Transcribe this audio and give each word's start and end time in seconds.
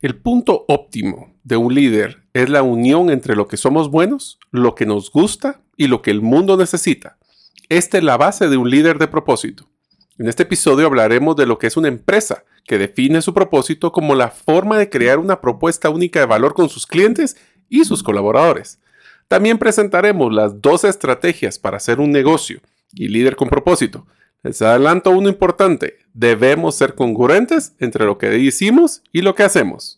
El 0.00 0.14
punto 0.14 0.64
óptimo 0.68 1.34
de 1.42 1.56
un 1.56 1.74
líder 1.74 2.22
es 2.32 2.48
la 2.48 2.62
unión 2.62 3.10
entre 3.10 3.34
lo 3.34 3.48
que 3.48 3.56
somos 3.56 3.90
buenos, 3.90 4.38
lo 4.52 4.76
que 4.76 4.86
nos 4.86 5.10
gusta 5.10 5.60
y 5.76 5.88
lo 5.88 6.02
que 6.02 6.12
el 6.12 6.20
mundo 6.20 6.56
necesita. 6.56 7.18
Esta 7.68 7.98
es 7.98 8.04
la 8.04 8.16
base 8.16 8.48
de 8.48 8.56
un 8.56 8.70
líder 8.70 8.98
de 8.98 9.08
propósito. 9.08 9.68
En 10.16 10.28
este 10.28 10.44
episodio 10.44 10.86
hablaremos 10.86 11.34
de 11.34 11.46
lo 11.46 11.58
que 11.58 11.66
es 11.66 11.76
una 11.76 11.88
empresa 11.88 12.44
que 12.64 12.78
define 12.78 13.22
su 13.22 13.34
propósito 13.34 13.90
como 13.90 14.14
la 14.14 14.28
forma 14.28 14.78
de 14.78 14.88
crear 14.88 15.18
una 15.18 15.40
propuesta 15.40 15.90
única 15.90 16.20
de 16.20 16.26
valor 16.26 16.54
con 16.54 16.68
sus 16.68 16.86
clientes 16.86 17.36
y 17.68 17.84
sus 17.84 18.04
colaboradores. 18.04 18.78
También 19.26 19.58
presentaremos 19.58 20.32
las 20.32 20.62
dos 20.62 20.84
estrategias 20.84 21.58
para 21.58 21.78
hacer 21.78 21.98
un 21.98 22.12
negocio 22.12 22.60
y 22.94 23.08
líder 23.08 23.34
con 23.34 23.48
propósito. 23.48 24.06
Les 24.42 24.62
adelanto 24.62 25.10
uno 25.10 25.28
importante, 25.28 25.98
debemos 26.14 26.76
ser 26.76 26.94
congruentes 26.94 27.74
entre 27.78 28.04
lo 28.04 28.18
que 28.18 28.28
decimos 28.28 29.02
y 29.12 29.22
lo 29.22 29.34
que 29.34 29.42
hacemos. 29.42 29.97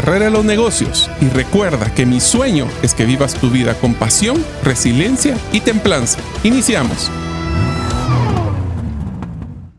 de 0.01 0.31
los 0.31 0.43
negocios. 0.43 1.09
Y 1.21 1.29
recuerda 1.29 1.93
que 1.93 2.05
mi 2.05 2.19
sueño 2.19 2.67
es 2.81 2.95
que 2.95 3.05
vivas 3.05 3.35
tu 3.35 3.49
vida 3.49 3.75
con 3.75 3.93
pasión, 3.93 4.43
resiliencia 4.63 5.37
y 5.53 5.61
templanza. 5.61 6.19
Iniciamos. 6.43 7.11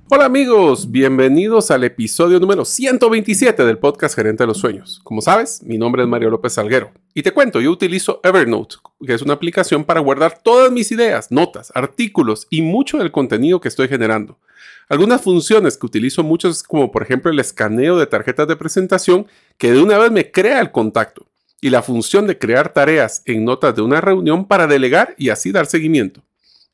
Hola 0.08 0.26
amigos, 0.26 0.90
bienvenidos 0.90 1.70
al 1.70 1.84
episodio 1.84 2.38
número 2.38 2.64
127 2.64 3.64
del 3.64 3.78
podcast 3.78 4.14
Gerente 4.14 4.42
de 4.42 4.46
los 4.46 4.58
Sueños. 4.58 5.00
Como 5.02 5.22
sabes, 5.22 5.62
mi 5.64 5.78
nombre 5.78 6.02
es 6.02 6.08
Mario 6.08 6.30
López 6.30 6.52
Salguero 6.52 6.92
y 7.14 7.22
te 7.22 7.32
cuento, 7.32 7.60
yo 7.60 7.70
utilizo 7.70 8.20
Evernote, 8.22 8.76
que 9.04 9.14
es 9.14 9.22
una 9.22 9.34
aplicación 9.34 9.84
para 9.84 10.00
guardar 10.00 10.40
todas 10.42 10.70
mis 10.70 10.92
ideas, 10.92 11.30
notas, 11.30 11.72
artículos 11.74 12.46
y 12.50 12.62
mucho 12.62 12.98
del 12.98 13.10
contenido 13.10 13.60
que 13.60 13.68
estoy 13.68 13.88
generando. 13.88 14.38
Algunas 14.88 15.22
funciones 15.22 15.76
que 15.76 15.86
utilizo 15.86 16.22
mucho 16.22 16.48
es 16.48 16.62
como 16.62 16.90
por 16.92 17.02
ejemplo 17.02 17.30
el 17.30 17.38
escaneo 17.38 17.98
de 17.98 18.06
tarjetas 18.06 18.48
de 18.48 18.56
presentación 18.56 19.26
que 19.58 19.72
de 19.72 19.82
una 19.82 19.98
vez 19.98 20.10
me 20.10 20.30
crea 20.30 20.60
el 20.60 20.70
contacto 20.70 21.26
y 21.60 21.70
la 21.70 21.82
función 21.82 22.26
de 22.26 22.38
crear 22.38 22.72
tareas 22.72 23.22
en 23.24 23.44
notas 23.44 23.74
de 23.74 23.82
una 23.82 24.00
reunión 24.00 24.46
para 24.46 24.66
delegar 24.66 25.14
y 25.16 25.30
así 25.30 25.52
dar 25.52 25.66
seguimiento. 25.66 26.22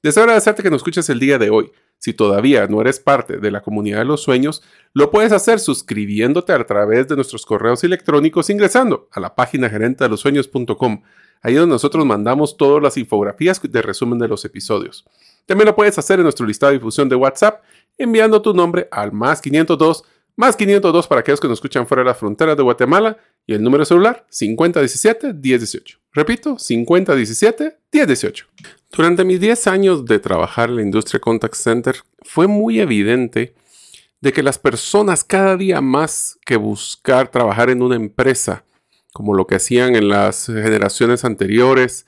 Deseo 0.02 0.22
agradecerte 0.22 0.62
que 0.62 0.70
nos 0.70 0.78
escuches 0.78 1.08
el 1.10 1.20
día 1.20 1.38
de 1.38 1.50
hoy. 1.50 1.70
Si 1.98 2.14
todavía 2.14 2.66
no 2.68 2.80
eres 2.80 3.00
parte 3.00 3.38
de 3.38 3.50
la 3.50 3.60
comunidad 3.60 3.98
de 3.98 4.04
los 4.04 4.22
sueños, 4.22 4.62
lo 4.94 5.10
puedes 5.10 5.32
hacer 5.32 5.58
suscribiéndote 5.58 6.52
a 6.52 6.64
través 6.64 7.08
de 7.08 7.16
nuestros 7.16 7.44
correos 7.44 7.82
electrónicos 7.82 8.48
ingresando 8.50 9.08
a 9.12 9.20
la 9.20 9.34
página 9.34 9.68
gerente 9.68 10.04
de 10.04 10.10
los 10.10 10.20
sueños.com. 10.20 11.02
Ahí 11.42 11.54
donde 11.54 11.74
nosotros 11.74 12.04
mandamos 12.06 12.56
todas 12.56 12.82
las 12.82 12.96
infografías 12.96 13.60
de 13.62 13.82
resumen 13.82 14.18
de 14.18 14.28
los 14.28 14.44
episodios. 14.44 15.04
También 15.46 15.66
lo 15.66 15.74
puedes 15.74 15.98
hacer 15.98 16.18
en 16.20 16.24
nuestro 16.24 16.46
listado 16.46 16.70
de 16.70 16.78
difusión 16.78 17.08
de 17.08 17.16
WhatsApp 17.16 17.62
enviando 17.98 18.40
tu 18.40 18.54
nombre 18.54 18.88
al 18.90 19.12
más 19.12 19.40
502 19.40 20.04
más 20.38 20.54
502 20.54 21.08
para 21.08 21.22
aquellos 21.22 21.40
que 21.40 21.48
nos 21.48 21.56
escuchan 21.56 21.88
fuera 21.88 22.04
de 22.04 22.10
la 22.10 22.14
frontera 22.14 22.54
de 22.54 22.62
Guatemala 22.62 23.18
y 23.44 23.54
el 23.54 23.62
número 23.62 23.84
celular 23.84 24.24
5017-1018. 24.30 25.98
Repito, 26.12 26.54
5017-1018. 26.54 28.44
Durante 28.92 29.24
mis 29.24 29.40
10 29.40 29.66
años 29.66 30.04
de 30.04 30.20
trabajar 30.20 30.68
en 30.68 30.76
la 30.76 30.82
industria 30.82 31.18
contact 31.18 31.56
center 31.56 31.96
fue 32.22 32.46
muy 32.46 32.78
evidente 32.78 33.56
de 34.20 34.32
que 34.32 34.44
las 34.44 34.60
personas 34.60 35.24
cada 35.24 35.56
día 35.56 35.80
más 35.80 36.38
que 36.46 36.56
buscar 36.56 37.32
trabajar 37.32 37.68
en 37.68 37.82
una 37.82 37.96
empresa, 37.96 38.64
como 39.12 39.34
lo 39.34 39.48
que 39.48 39.56
hacían 39.56 39.96
en 39.96 40.08
las 40.08 40.46
generaciones 40.46 41.24
anteriores, 41.24 42.06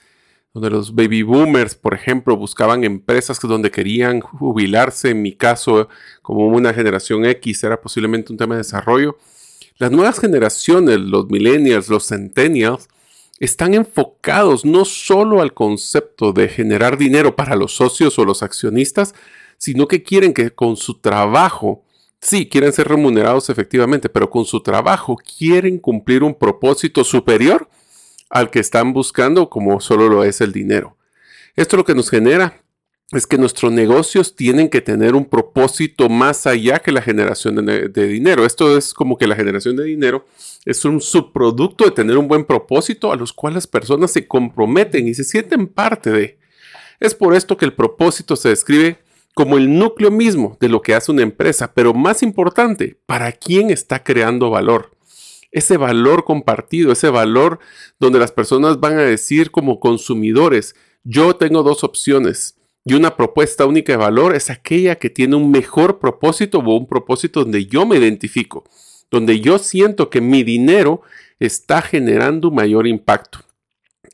donde 0.53 0.71
los 0.71 0.95
baby 0.95 1.23
boomers, 1.23 1.75
por 1.75 1.95
ejemplo, 1.95 2.37
buscaban 2.37 2.83
empresas 2.83 3.39
donde 3.41 3.71
querían 3.71 4.21
jubilarse, 4.21 5.11
en 5.11 5.23
mi 5.23 5.33
caso, 5.33 5.89
como 6.23 6.47
una 6.47 6.75
generación 6.75 7.25
X, 7.25 7.63
era 7.63 7.81
posiblemente 7.81 8.33
un 8.33 8.39
tema 8.39 8.57
de 8.57 8.63
desarrollo. 8.63 9.17
Las 9.79 9.93
nuevas 9.93 10.19
generaciones, 10.19 10.99
los 10.99 11.29
millennials, 11.31 11.89
los 11.89 12.09
centennials, 12.09 12.89
están 13.39 13.75
enfocados 13.75 14.65
no 14.65 14.85
solo 14.85 15.41
al 15.41 15.55
concepto 15.55 16.33
de 16.33 16.49
generar 16.49 16.99
dinero 16.99 17.37
para 17.37 17.57
los 17.57 17.75
socios 17.75 18.19
o 18.19 18.25
los 18.25 18.43
accionistas, 18.43 19.15
sino 19.57 19.89
que 19.89 20.03
quieren 20.03 20.35
que 20.35 20.51
con 20.51 20.77
su 20.77 20.95
trabajo, 21.01 21.83
sí, 22.21 22.49
quieren 22.49 22.73
ser 22.73 22.89
remunerados 22.89 23.49
efectivamente, 23.51 24.09
pero 24.09 24.29
con 24.29 24.45
su 24.45 24.61
trabajo 24.61 25.17
quieren 25.39 25.79
cumplir 25.79 26.23
un 26.25 26.35
propósito 26.35 27.05
superior 27.05 27.69
al 28.31 28.51
que 28.51 28.61
están 28.61 28.93
buscando 28.93 29.51
como 29.51 29.81
solo 29.81 30.09
lo 30.09 30.25
es 30.25 30.41
el 30.41 30.53
dinero. 30.53 30.97
Esto 31.57 31.77
lo 31.77 31.85
que 31.85 31.95
nos 31.95 32.09
genera 32.09 32.63
es 33.13 33.27
que 33.27 33.39
nuestros 33.39 33.73
negocios 33.73 34.37
tienen 34.37 34.69
que 34.69 34.81
tener 34.81 35.17
un 35.17 35.25
propósito 35.25 36.09
más 36.09 36.47
allá 36.47 36.79
que 36.79 36.93
la 36.93 37.03
generación 37.03 37.67
de, 37.67 38.07
dinero. 38.07 38.47
Esto 38.47 38.79
es 38.79 38.95
como 38.95 39.19
que 39.19 39.27
la 39.27 39.35
generación 39.35 39.75
de 39.77 39.85
dinero 39.85 40.27
es 40.65 40.85
un 40.85 41.01
subproducto 41.01 41.85
de 41.85 41.91
tener 41.91 42.17
un 42.17 42.29
buen 42.29 42.45
propósito 42.45 43.13
a 43.13 43.17
los 43.17 43.33
cuales 43.33 43.57
las 43.57 43.67
personas 43.67 44.13
se 44.13 44.29
comprometen 44.29 45.09
y 45.09 45.15
se 45.15 45.25
sienten 45.25 45.67
parte 45.67 46.11
de. 46.11 46.39
Es 47.01 47.15
por 47.15 47.35
esto 47.35 47.57
que 47.57 47.65
el 47.65 47.73
propósito 47.73 48.37
se 48.37 48.51
describe 48.51 48.99
como 49.35 49.59
el 49.59 49.77
núcleo 49.77 50.13
mismo 50.13 50.57
de 50.61 50.69
lo 50.69 50.81
que 50.81 50.95
hace 50.95 51.11
una 51.11 51.23
empresa, 51.23 51.73
pero 51.75 51.95
más 51.95 52.23
importante, 52.23 52.97
para 53.07 53.33
quién 53.33 53.71
está 53.71 54.05
creando 54.05 54.51
valor 54.51 54.93
ese 55.53 55.77
valor 55.77 56.25
compartido, 56.25 56.93
ese 56.93 57.11
valor 57.11 57.59
donde 57.99 58.19
las 58.19 58.33
personas 58.33 58.81
van 58.81 58.99
a 58.99 59.03
decir 59.03 59.51
como 59.51 59.81
consumidores, 59.81 60.75
yo 61.03 61.37
tengo 61.37 61.63
dos 61.63 61.85
opciones 61.85 62.57
y 62.85 62.95
una 62.95 63.17
propuesta 63.17 63.67
única 63.67 63.93
de 63.93 63.99
valor 63.99 64.35
es 64.35 64.49
aquella 64.49 64.97
que 64.97 65.11
tiene 65.11 65.37
un 65.37 65.51
mejor 65.51 65.99
propósito 65.99 66.59
o 66.59 66.77
un 66.77 66.87
propósito 66.87 67.41
donde 67.41 67.67
yo 67.67 67.85
me 67.85 67.99
identifico, 67.99 68.65
donde 69.11 69.41
yo 69.41 69.59
siento 69.59 70.09
que 70.09 70.21
mi 70.21 70.43
dinero 70.45 71.03
está 71.39 71.83
generando 71.83 72.51
mayor 72.51 72.87
impacto. 72.87 73.41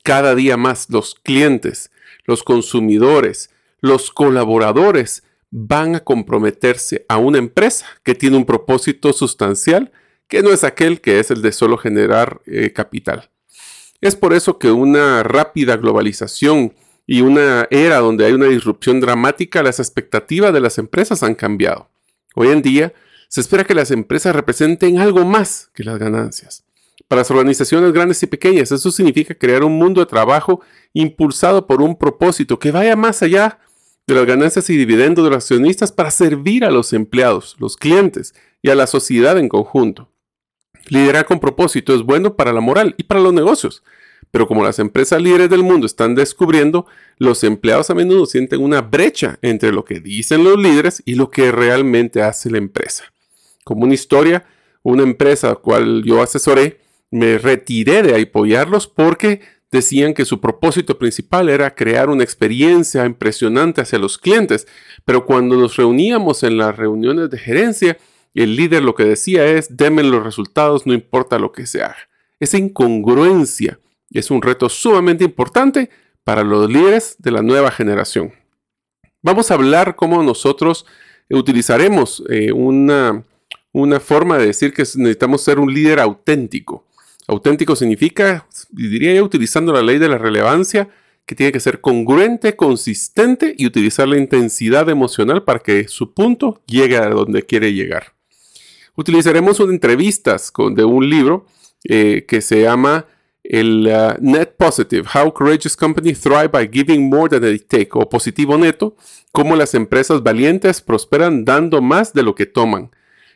Cada 0.03 0.35
día 0.35 0.57
más 0.57 0.89
los 0.89 1.15
clientes, 1.15 1.91
los 2.25 2.43
consumidores, 2.43 3.51
los 3.79 4.11
colaboradores 4.11 5.23
van 5.49 5.95
a 5.95 6.01
comprometerse 6.01 7.05
a 7.07 7.17
una 7.17 7.37
empresa 7.37 7.85
que 8.03 8.15
tiene 8.15 8.37
un 8.37 8.45
propósito 8.45 9.13
sustancial 9.13 9.91
que 10.27 10.43
no 10.43 10.51
es 10.51 10.63
aquel 10.63 11.01
que 11.01 11.19
es 11.19 11.31
el 11.31 11.41
de 11.41 11.51
solo 11.51 11.77
generar 11.77 12.41
eh, 12.45 12.71
capital. 12.73 13.29
Es 14.01 14.15
por 14.15 14.33
eso 14.33 14.59
que 14.59 14.71
una 14.71 15.23
rápida 15.23 15.77
globalización 15.77 16.73
y 17.05 17.21
una 17.21 17.67
era 17.71 17.97
donde 17.97 18.25
hay 18.25 18.33
una 18.33 18.47
disrupción 18.47 18.99
dramática, 18.99 19.63
las 19.63 19.79
expectativas 19.79 20.53
de 20.53 20.59
las 20.59 20.77
empresas 20.77 21.23
han 21.23 21.35
cambiado. 21.35 21.89
Hoy 22.35 22.49
en 22.49 22.61
día 22.61 22.93
se 23.29 23.41
espera 23.41 23.63
que 23.63 23.73
las 23.73 23.91
empresas 23.91 24.35
representen 24.35 24.99
algo 24.99 25.25
más 25.25 25.69
que 25.73 25.83
las 25.83 25.97
ganancias. 25.97 26.63
Para 27.07 27.21
las 27.21 27.31
organizaciones 27.31 27.93
grandes 27.93 28.21
y 28.21 28.27
pequeñas, 28.27 28.71
eso 28.71 28.91
significa 28.91 29.33
crear 29.33 29.63
un 29.63 29.77
mundo 29.77 30.01
de 30.01 30.07
trabajo 30.07 30.61
impulsado 30.93 31.65
por 31.65 31.81
un 31.81 31.97
propósito 31.97 32.59
que 32.59 32.71
vaya 32.71 32.95
más 32.97 33.23
allá 33.23 33.59
de 34.05 34.15
las 34.15 34.25
ganancias 34.25 34.69
y 34.69 34.77
dividendos 34.77 35.23
de 35.23 35.31
los 35.31 35.43
accionistas 35.43 35.91
para 35.91 36.11
servir 36.11 36.65
a 36.65 36.71
los 36.71 36.93
empleados, 36.93 37.55
los 37.59 37.77
clientes 37.77 38.33
y 38.61 38.69
a 38.69 38.75
la 38.75 38.87
sociedad 38.87 39.37
en 39.37 39.47
conjunto. 39.47 40.09
Liderar 40.87 41.25
con 41.25 41.39
propósito 41.39 41.93
es 41.93 42.03
bueno 42.03 42.35
para 42.35 42.53
la 42.53 42.61
moral 42.61 42.95
y 42.97 43.03
para 43.03 43.19
los 43.19 43.33
negocios, 43.33 43.83
pero 44.31 44.47
como 44.47 44.63
las 44.63 44.79
empresas 44.79 45.21
líderes 45.21 45.49
del 45.49 45.63
mundo 45.63 45.85
están 45.85 46.15
descubriendo, 46.15 46.85
los 47.17 47.43
empleados 47.43 47.89
a 47.89 47.95
menudo 47.95 48.25
sienten 48.25 48.61
una 48.61 48.81
brecha 48.81 49.37
entre 49.41 49.71
lo 49.71 49.83
que 49.83 49.99
dicen 49.99 50.43
los 50.43 50.57
líderes 50.57 51.01
y 51.05 51.15
lo 51.15 51.29
que 51.29 51.51
realmente 51.51 52.21
hace 52.21 52.49
la 52.49 52.57
empresa. 52.57 53.05
Como 53.63 53.83
una 53.83 53.93
historia, 53.93 54.45
una 54.83 55.03
empresa 55.03 55.47
a 55.47 55.49
la 55.51 55.55
cual 55.57 56.03
yo 56.05 56.21
asesoré, 56.21 56.79
me 57.11 57.37
retiré 57.37 58.03
de 58.03 58.21
apoyarlos 58.21 58.87
porque 58.87 59.41
decían 59.71 60.13
que 60.13 60.25
su 60.25 60.39
propósito 60.39 60.97
principal 60.97 61.49
era 61.49 61.75
crear 61.75 62.09
una 62.09 62.23
experiencia 62.23 63.05
impresionante 63.05 63.81
hacia 63.81 63.99
los 63.99 64.17
clientes, 64.17 64.67
pero 65.03 65.25
cuando 65.25 65.57
nos 65.57 65.75
reuníamos 65.75 66.43
en 66.43 66.57
las 66.57 66.75
reuniones 66.75 67.29
de 67.29 67.37
gerencia, 67.37 67.97
el 68.43 68.55
líder 68.55 68.83
lo 68.83 68.95
que 68.95 69.03
decía 69.03 69.45
es, 69.45 69.75
denme 69.75 70.03
los 70.03 70.23
resultados, 70.23 70.85
no 70.85 70.93
importa 70.93 71.39
lo 71.39 71.51
que 71.51 71.65
se 71.65 71.81
haga. 71.81 71.97
Esa 72.39 72.57
incongruencia 72.57 73.79
es 74.11 74.31
un 74.31 74.41
reto 74.41 74.69
sumamente 74.69 75.23
importante 75.23 75.89
para 76.23 76.43
los 76.43 76.69
líderes 76.69 77.15
de 77.19 77.31
la 77.31 77.41
nueva 77.41 77.71
generación. 77.71 78.33
Vamos 79.21 79.49
a 79.49 79.55
hablar 79.55 79.95
cómo 79.95 80.21
nosotros 80.23 80.85
utilizaremos 81.29 82.23
eh, 82.29 82.51
una, 82.51 83.23
una 83.71 83.99
forma 83.99 84.37
de 84.37 84.47
decir 84.47 84.73
que 84.73 84.83
necesitamos 84.83 85.41
ser 85.43 85.59
un 85.59 85.73
líder 85.73 85.99
auténtico. 85.99 86.85
Auténtico 87.27 87.75
significa, 87.75 88.47
diría 88.69 89.13
yo, 89.15 89.23
utilizando 89.23 89.73
la 89.73 89.81
ley 89.81 89.97
de 89.97 90.09
la 90.09 90.17
relevancia, 90.17 90.89
que 91.25 91.35
tiene 91.35 91.51
que 91.51 91.59
ser 91.59 91.81
congruente, 91.81 92.55
consistente 92.55 93.53
y 93.57 93.65
utilizar 93.65 94.07
la 94.07 94.17
intensidad 94.17 94.87
emocional 94.89 95.43
para 95.43 95.59
que 95.59 95.87
su 95.89 96.13
punto 96.13 96.61
llegue 96.65 96.95
a 96.95 97.09
donde 97.09 97.43
quiere 97.43 97.73
llegar. 97.73 98.16
Utilizaremos 98.97 99.59
unas 99.59 99.73
entrevistas 99.73 100.51
con, 100.51 100.73
de 100.73 100.83
un 100.83 101.07
libro 101.07 101.45
eh, 101.83 102.25
que 102.27 102.41
se 102.41 102.63
llama 102.63 103.05
el 103.43 103.87
uh, 103.87 104.17
Net 104.19 104.55
Positive, 104.57 105.07
How 105.13 105.31
Courageous 105.31 105.77
Companies 105.77 106.19
Thrive 106.19 106.49
by 106.49 106.67
Giving 106.69 107.07
More 107.07 107.29
Than 107.29 107.41
They 107.41 107.59
Take, 107.59 107.89
o 107.93 108.09
positivo 108.09 108.57
neto, 108.57 108.95
cómo 109.31 109.55
las 109.55 109.75
empresas 109.75 110.23
valientes 110.23 110.81
prosperan 110.81 111.45
dando 111.45 111.79
más 111.79 112.11
de 112.11 112.23
lo 112.23 112.33
que 112.35 112.47
toman. 112.47 112.91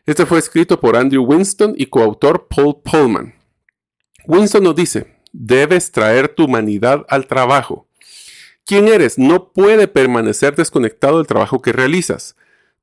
Este 0.08 0.26
fue 0.26 0.40
escrito 0.40 0.80
por 0.80 0.98
Andrew 0.98 1.24
Winston 1.24 1.76
y 1.78 1.86
coautor 1.86 2.48
Paul 2.50 2.82
Pullman. 2.84 3.36
Winston 4.26 4.64
nos 4.64 4.76
dice, 4.76 5.16
debes 5.32 5.92
traer 5.92 6.28
tu 6.28 6.46
humanidad 6.46 7.06
al 7.08 7.28
trabajo. 7.28 7.88
¿Quién 8.66 8.88
eres? 8.88 9.20
No 9.20 9.52
puede 9.54 9.88
permanecer 9.88 10.56
desconectado 10.56 11.18
del 11.18 11.28
trabajo 11.28 11.62
que 11.62 11.72
realizas. 11.72 12.36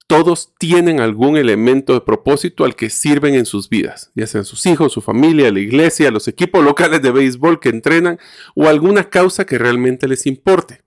Todos 0.08 0.54
tienen 0.58 1.00
algún 1.00 1.36
elemento 1.36 1.92
de 1.92 2.00
propósito 2.00 2.64
al 2.64 2.74
que 2.74 2.88
sirven 2.88 3.34
en 3.34 3.44
sus 3.44 3.68
vidas, 3.68 4.10
ya 4.14 4.26
sean 4.26 4.46
sus 4.46 4.64
hijos, 4.64 4.94
su 4.94 5.02
familia, 5.02 5.52
la 5.52 5.60
iglesia, 5.60 6.10
los 6.10 6.28
equipos 6.28 6.64
locales 6.64 7.02
de 7.02 7.10
béisbol 7.10 7.60
que 7.60 7.68
entrenan 7.68 8.18
o 8.54 8.68
alguna 8.68 9.10
causa 9.10 9.44
que 9.44 9.58
realmente 9.58 10.08
les 10.08 10.24
importe. 10.24 10.80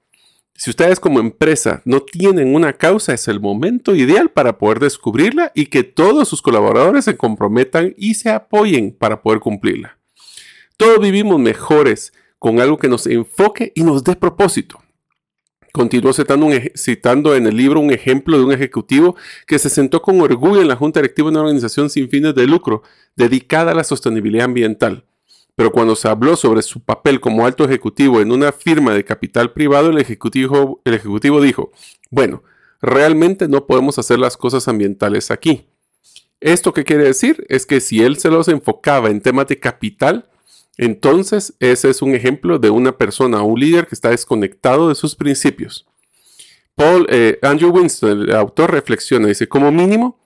Si 0.56 0.72
ustedes 0.72 1.00
como 1.00 1.20
empresa 1.20 1.84
no 1.86 2.02
tienen 2.02 2.56
una 2.56 2.74
causa, 2.74 3.14
es 3.14 3.28
el 3.28 3.40
momento 3.40 3.94
ideal 3.94 4.32
para 4.32 4.58
poder 4.58 4.80
descubrirla 4.80 5.52
y 5.54 5.68
que 5.68 5.84
todos 5.84 6.28
sus 6.28 6.42
colaboradores 6.42 7.06
se 7.06 7.16
comprometan 7.16 7.94
y 7.98 8.16
se 8.16 8.32
apoyen 8.32 8.92
para 8.92 9.22
poder 9.22 9.40
cumplirla. 9.40 10.00
Todos 10.78 11.00
vivimos 11.00 11.40
mejores 11.40 12.12
con 12.40 12.60
algo 12.60 12.80
que 12.80 12.90
nos 12.90 13.06
enfoque 13.06 13.72
y 13.76 13.84
nos 13.84 14.04
dé 14.04 14.16
propósito. 14.16 14.82
Citando, 15.74 16.50
citando, 16.76 17.36
en 17.36 17.48
el 17.48 17.56
libro 17.56 17.80
un 17.80 17.92
ejemplo 17.92 18.38
de 18.38 18.44
un 18.44 18.52
ejecutivo 18.52 19.16
que 19.48 19.58
se 19.58 19.70
sentó 19.70 20.02
con 20.02 20.20
orgullo 20.20 20.62
en 20.62 20.68
la 20.68 20.76
junta 20.76 21.00
directiva 21.00 21.28
de 21.28 21.32
una 21.32 21.42
organización 21.42 21.90
sin 21.90 22.10
fines 22.10 22.36
de 22.36 22.46
lucro 22.46 22.84
dedicada 23.16 23.72
a 23.72 23.76
la 23.76 23.86
sostenibilidad 23.86 24.46
ambiental. 24.46 25.06
Pero 25.56 25.72
cuando 25.72 25.96
se 25.96 26.08
habló 26.08 26.36
sobre 26.36 26.62
su 26.62 26.82
papel 26.82 27.20
como 27.20 27.46
alto 27.46 27.64
ejecutivo 27.64 28.20
en 28.20 28.32
una 28.32 28.52
firma 28.52 28.94
de 28.94 29.06
capital 29.06 29.54
privado, 29.54 29.90
el 29.90 29.98
ejecutivo, 29.98 30.82
el 30.86 30.94
ejecutivo 30.94 31.42
dijo, 31.42 31.72
bueno, 32.10 32.44
realmente 32.82 33.48
no 33.48 33.66
podemos 33.66 33.98
hacer 33.98 34.20
las 34.20 34.38
cosas 34.38 34.68
ambientales 34.68 35.32
aquí. 35.32 35.68
¿Esto 36.42 36.74
qué 36.74 36.84
quiere 36.84 37.04
decir? 37.04 37.46
Es 37.50 37.66
que 37.66 37.80
si 37.80 38.02
él 38.02 38.18
se 38.18 38.30
los 38.30 38.48
enfocaba 38.48 39.10
en 39.10 39.22
temas 39.22 39.48
de 39.48 39.60
capital, 39.60 40.26
entonces, 40.78 41.54
ese 41.60 41.90
es 41.90 42.02
un 42.02 42.16
ejemplo 42.16 42.60
de 42.60 42.70
una 42.70 42.98
persona 42.98 43.42
un 43.44 43.60
líder 43.60 43.88
que 43.88 43.96
está 43.96 44.10
desconectado 44.10 44.90
de 44.90 44.96
sus 44.96 45.16
principios. 45.16 45.86
Paul, 46.76 47.06
eh, 47.10 47.38
Andrew 47.42 47.72
Winston, 47.72 48.22
el 48.22 48.36
autor, 48.36 48.72
reflexiona, 48.72 49.28
dice, 49.28 49.48
como 49.48 49.72
mínimo, 49.72 50.20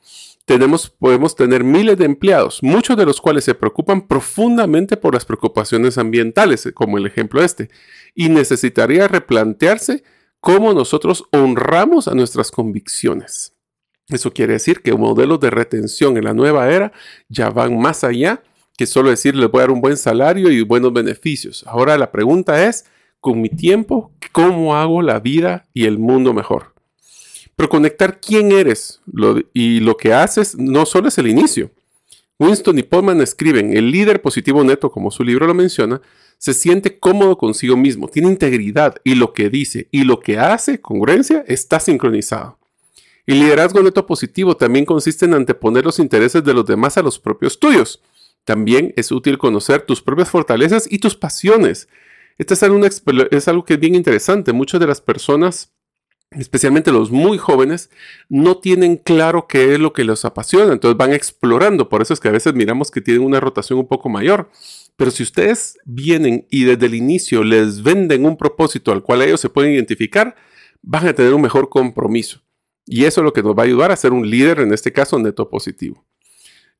tenemos, 0.46 0.90
podemos 0.90 1.36
tener 1.36 1.64
miles 1.64 1.98
de 1.98 2.06
empleados, 2.06 2.62
muchos 2.62 2.96
de 2.96 3.06
los 3.06 3.20
cuales 3.20 3.44
se 3.44 3.56
preocupan 3.56 4.08
profundamente 4.08 4.96
por 4.96 5.16
las 5.16 5.26
preocupaciones 5.26 5.98
ambientales, 5.98 6.70
como 6.76 7.00
el 7.00 7.08
ejemplo 7.08 7.44
este, 7.44 7.70
y 8.14 8.30
necesitaría 8.30 9.08
replantearse 9.08 10.04
cómo 10.40 10.74
nosotros 10.74 11.26
honramos 11.32 12.08
a 12.08 12.14
nuestras 12.14 12.52
convicciones. 12.52 13.54
Eso 14.08 14.32
quiere 14.32 14.54
decir 14.54 14.84
que 14.84 14.94
modelos 14.94 15.40
de 15.40 15.50
retención 15.50 16.16
en 16.16 16.26
la 16.26 16.36
nueva 16.36 16.70
era 16.70 16.92
ya 17.28 17.50
van 17.50 17.80
más 17.80 18.04
allá 18.04 18.44
que 18.78 18.86
solo 18.86 19.10
decir 19.10 19.36
les 19.36 19.50
voy 19.50 19.60
a 19.60 19.64
dar 19.64 19.72
un 19.72 19.82
buen 19.82 19.98
salario 19.98 20.50
y 20.52 20.62
buenos 20.62 20.94
beneficios. 20.94 21.64
Ahora 21.68 21.98
la 21.98 22.12
pregunta 22.12 22.68
es, 22.68 22.86
con 23.20 23.42
mi 23.42 23.50
tiempo, 23.50 24.12
¿cómo 24.32 24.76
hago 24.76 25.02
la 25.02 25.20
vida 25.20 25.66
y 25.74 25.86
el 25.86 25.98
mundo 25.98 26.34
mejor? 26.34 26.74
Pero 27.56 27.70
conectar 27.70 28.20
quién 28.20 28.52
eres 28.52 29.02
y 29.54 29.80
lo 29.80 29.98
que 29.98 30.14
haces 30.14 30.58
no 30.58 30.86
solo 30.86 31.08
es 31.08 31.18
el 31.18 31.28
inicio. 31.28 31.72
Winston 32.38 32.78
y 32.78 32.84
Pullman 32.84 33.22
escriben, 33.22 33.76
el 33.78 33.92
líder 33.92 34.22
positivo 34.22 34.62
neto, 34.64 34.92
como 34.92 35.10
su 35.10 35.24
libro 35.24 35.48
lo 35.48 35.54
menciona, 35.54 36.02
se 36.38 36.54
siente 36.54 37.00
cómodo 37.00 37.38
consigo 37.38 37.78
mismo, 37.78 38.10
tiene 38.10 38.28
integridad 38.28 38.96
y 39.06 39.16
lo 39.16 39.32
que 39.32 39.50
dice 39.50 39.88
y 39.90 40.04
lo 40.04 40.20
que 40.20 40.38
hace, 40.38 40.82
congruencia, 40.82 41.46
está 41.48 41.80
sincronizado. 41.80 42.60
El 43.26 43.40
liderazgo 43.40 43.82
neto 43.82 44.06
positivo 44.06 44.56
también 44.56 44.86
consiste 44.86 45.26
en 45.26 45.34
anteponer 45.34 45.86
los 45.86 45.98
intereses 45.98 46.44
de 46.44 46.54
los 46.54 46.66
demás 46.66 46.98
a 46.98 47.02
los 47.02 47.18
propios 47.18 47.58
tuyos. 47.58 48.02
También 48.46 48.94
es 48.96 49.12
útil 49.12 49.38
conocer 49.38 49.82
tus 49.82 50.02
propias 50.02 50.30
fortalezas 50.30 50.88
y 50.90 51.00
tus 51.00 51.16
pasiones. 51.16 51.90
Esto 52.38 52.54
es 52.54 52.64
algo, 52.64 53.66
que 53.66 53.74
es 53.74 53.80
bien 53.80 53.96
interesante. 53.96 54.54
Muchas 54.54 54.80
de 54.80 54.88
las 54.88 55.02
personas, 55.02 55.74
especialmente 56.32 56.92
los 56.92 57.12
muy 57.12 57.38
jóvenes, 57.38 57.90
no 58.30 58.58
tienen 58.58 58.98
claro 58.98 59.48
qué 59.48 59.74
es 59.74 59.80
lo 59.80 59.94
que 59.94 60.04
los 60.04 60.26
apasiona. 60.26 60.74
Entonces 60.74 60.98
van 60.98 61.12
explorando. 61.12 61.90
Por 61.90 62.02
eso 62.02 62.14
es 62.14 62.20
que 62.20 62.28
a 62.28 62.32
veces 62.32 62.54
miramos 62.54 62.92
que 62.92 63.02
tienen 63.02 63.24
una 63.24 63.40
rotación 63.40 63.80
un 63.80 63.88
poco 63.88 64.10
mayor. 64.10 64.50
Pero 64.96 65.12
si 65.12 65.24
ustedes 65.24 65.78
vienen 65.84 66.46
y 66.50 66.66
desde 66.66 66.86
el 66.86 66.96
inicio 66.96 67.44
les 67.44 67.82
venden 67.82 68.26
un 68.26 68.38
propósito 68.38 68.92
al 68.92 69.02
cual 69.02 69.24
ellos 69.24 69.42
se 69.42 69.50
pueden 69.50 69.74
identificar, 69.74 70.36
van 70.84 71.08
a 71.08 71.14
tener 71.14 71.34
un 71.34 71.42
mejor 71.42 71.70
compromiso. 71.70 72.42
Y 72.86 73.06
eso 73.06 73.22
es 73.22 73.26
lo 73.26 73.34
que 73.34 73.42
nos 73.42 73.58
va 73.58 73.64
a 73.64 73.66
ayudar 73.66 73.92
a 73.92 73.96
ser 73.96 74.14
un 74.14 74.30
líder, 74.30 74.60
en 74.60 74.72
este 74.72 74.94
caso, 74.94 75.18
neto 75.18 75.50
positivo. 75.50 76.06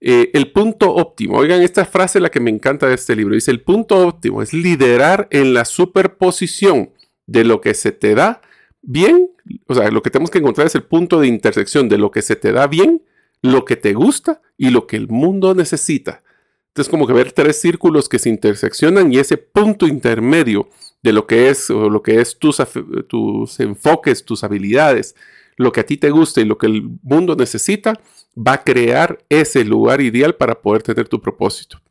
Eh, 0.02 0.32
el 0.34 0.52
punto 0.52 0.94
óptimo, 0.94 1.38
oigan 1.38 1.62
esta 1.62 1.86
frase 1.86 2.20
la 2.20 2.30
que 2.30 2.40
me 2.40 2.52
encanta 2.52 2.88
de 2.88 2.96
este 2.96 3.16
libro, 3.16 3.34
dice 3.34 3.52
el 3.52 3.62
punto 3.62 4.06
óptimo 4.06 4.42
es 4.42 4.54
liderar 4.54 5.28
en 5.32 5.54
la 5.54 5.66
superposición 5.66 6.92
de 7.26 7.44
lo 7.44 7.62
que 7.62 7.74
se 7.74 7.92
te 7.92 8.14
da 8.14 8.42
bien, 8.82 9.32
o 9.68 9.74
sea, 9.74 9.90
lo 9.90 10.02
que 10.02 10.10
tenemos 10.10 10.30
que 10.30 10.40
encontrar 10.40 10.68
es 10.68 10.76
el 10.76 10.84
punto 10.84 11.20
de 11.20 11.28
intersección 11.28 11.90
de 11.90 11.98
lo 11.98 12.12
que 12.12 12.22
se 12.22 12.36
te 12.36 12.52
da 12.52 12.68
bien, 12.68 13.04
lo 13.42 13.64
que 13.66 13.78
te 13.78 13.94
gusta 13.94 14.42
y 14.58 14.70
lo 14.70 14.86
que 14.86 14.98
el 14.98 15.08
mundo 15.08 15.56
necesita. 15.56 16.24
Entonces 16.68 16.92
como 16.92 17.08
que 17.08 17.14
ver 17.14 17.32
tres 17.32 17.60
círculos 17.62 18.10
que 18.10 18.20
se 18.20 18.30
interseccionan 18.30 19.14
y 19.14 19.18
ese 19.18 19.38
punto 19.38 19.88
intermedio 19.88 20.68
de 21.02 21.14
lo 21.14 21.26
que 21.26 21.50
es, 21.50 21.70
o 21.70 21.90
lo 21.90 22.02
que 22.02 22.20
es 22.20 22.38
tus, 22.38 22.62
tus 23.08 23.60
enfoques, 23.60 24.26
tus 24.26 24.44
habilidades, 24.44 25.16
lo 25.56 25.72
que 25.72 25.80
a 25.80 25.86
ti 25.86 25.98
te 25.98 26.10
gusta 26.10 26.42
y 26.42 26.46
lo 26.46 26.58
que 26.58 26.66
el 26.66 26.84
mundo 27.02 27.36
necesita, 27.36 28.00
va 28.36 28.54
a 28.54 28.64
crear 28.64 29.24
ese 29.30 29.64
lugar 29.64 30.02
ideal 30.02 30.36
para 30.36 30.62
poder 30.62 30.84
tener 30.84 31.08
tu 31.08 31.22
propósito. 31.22 31.82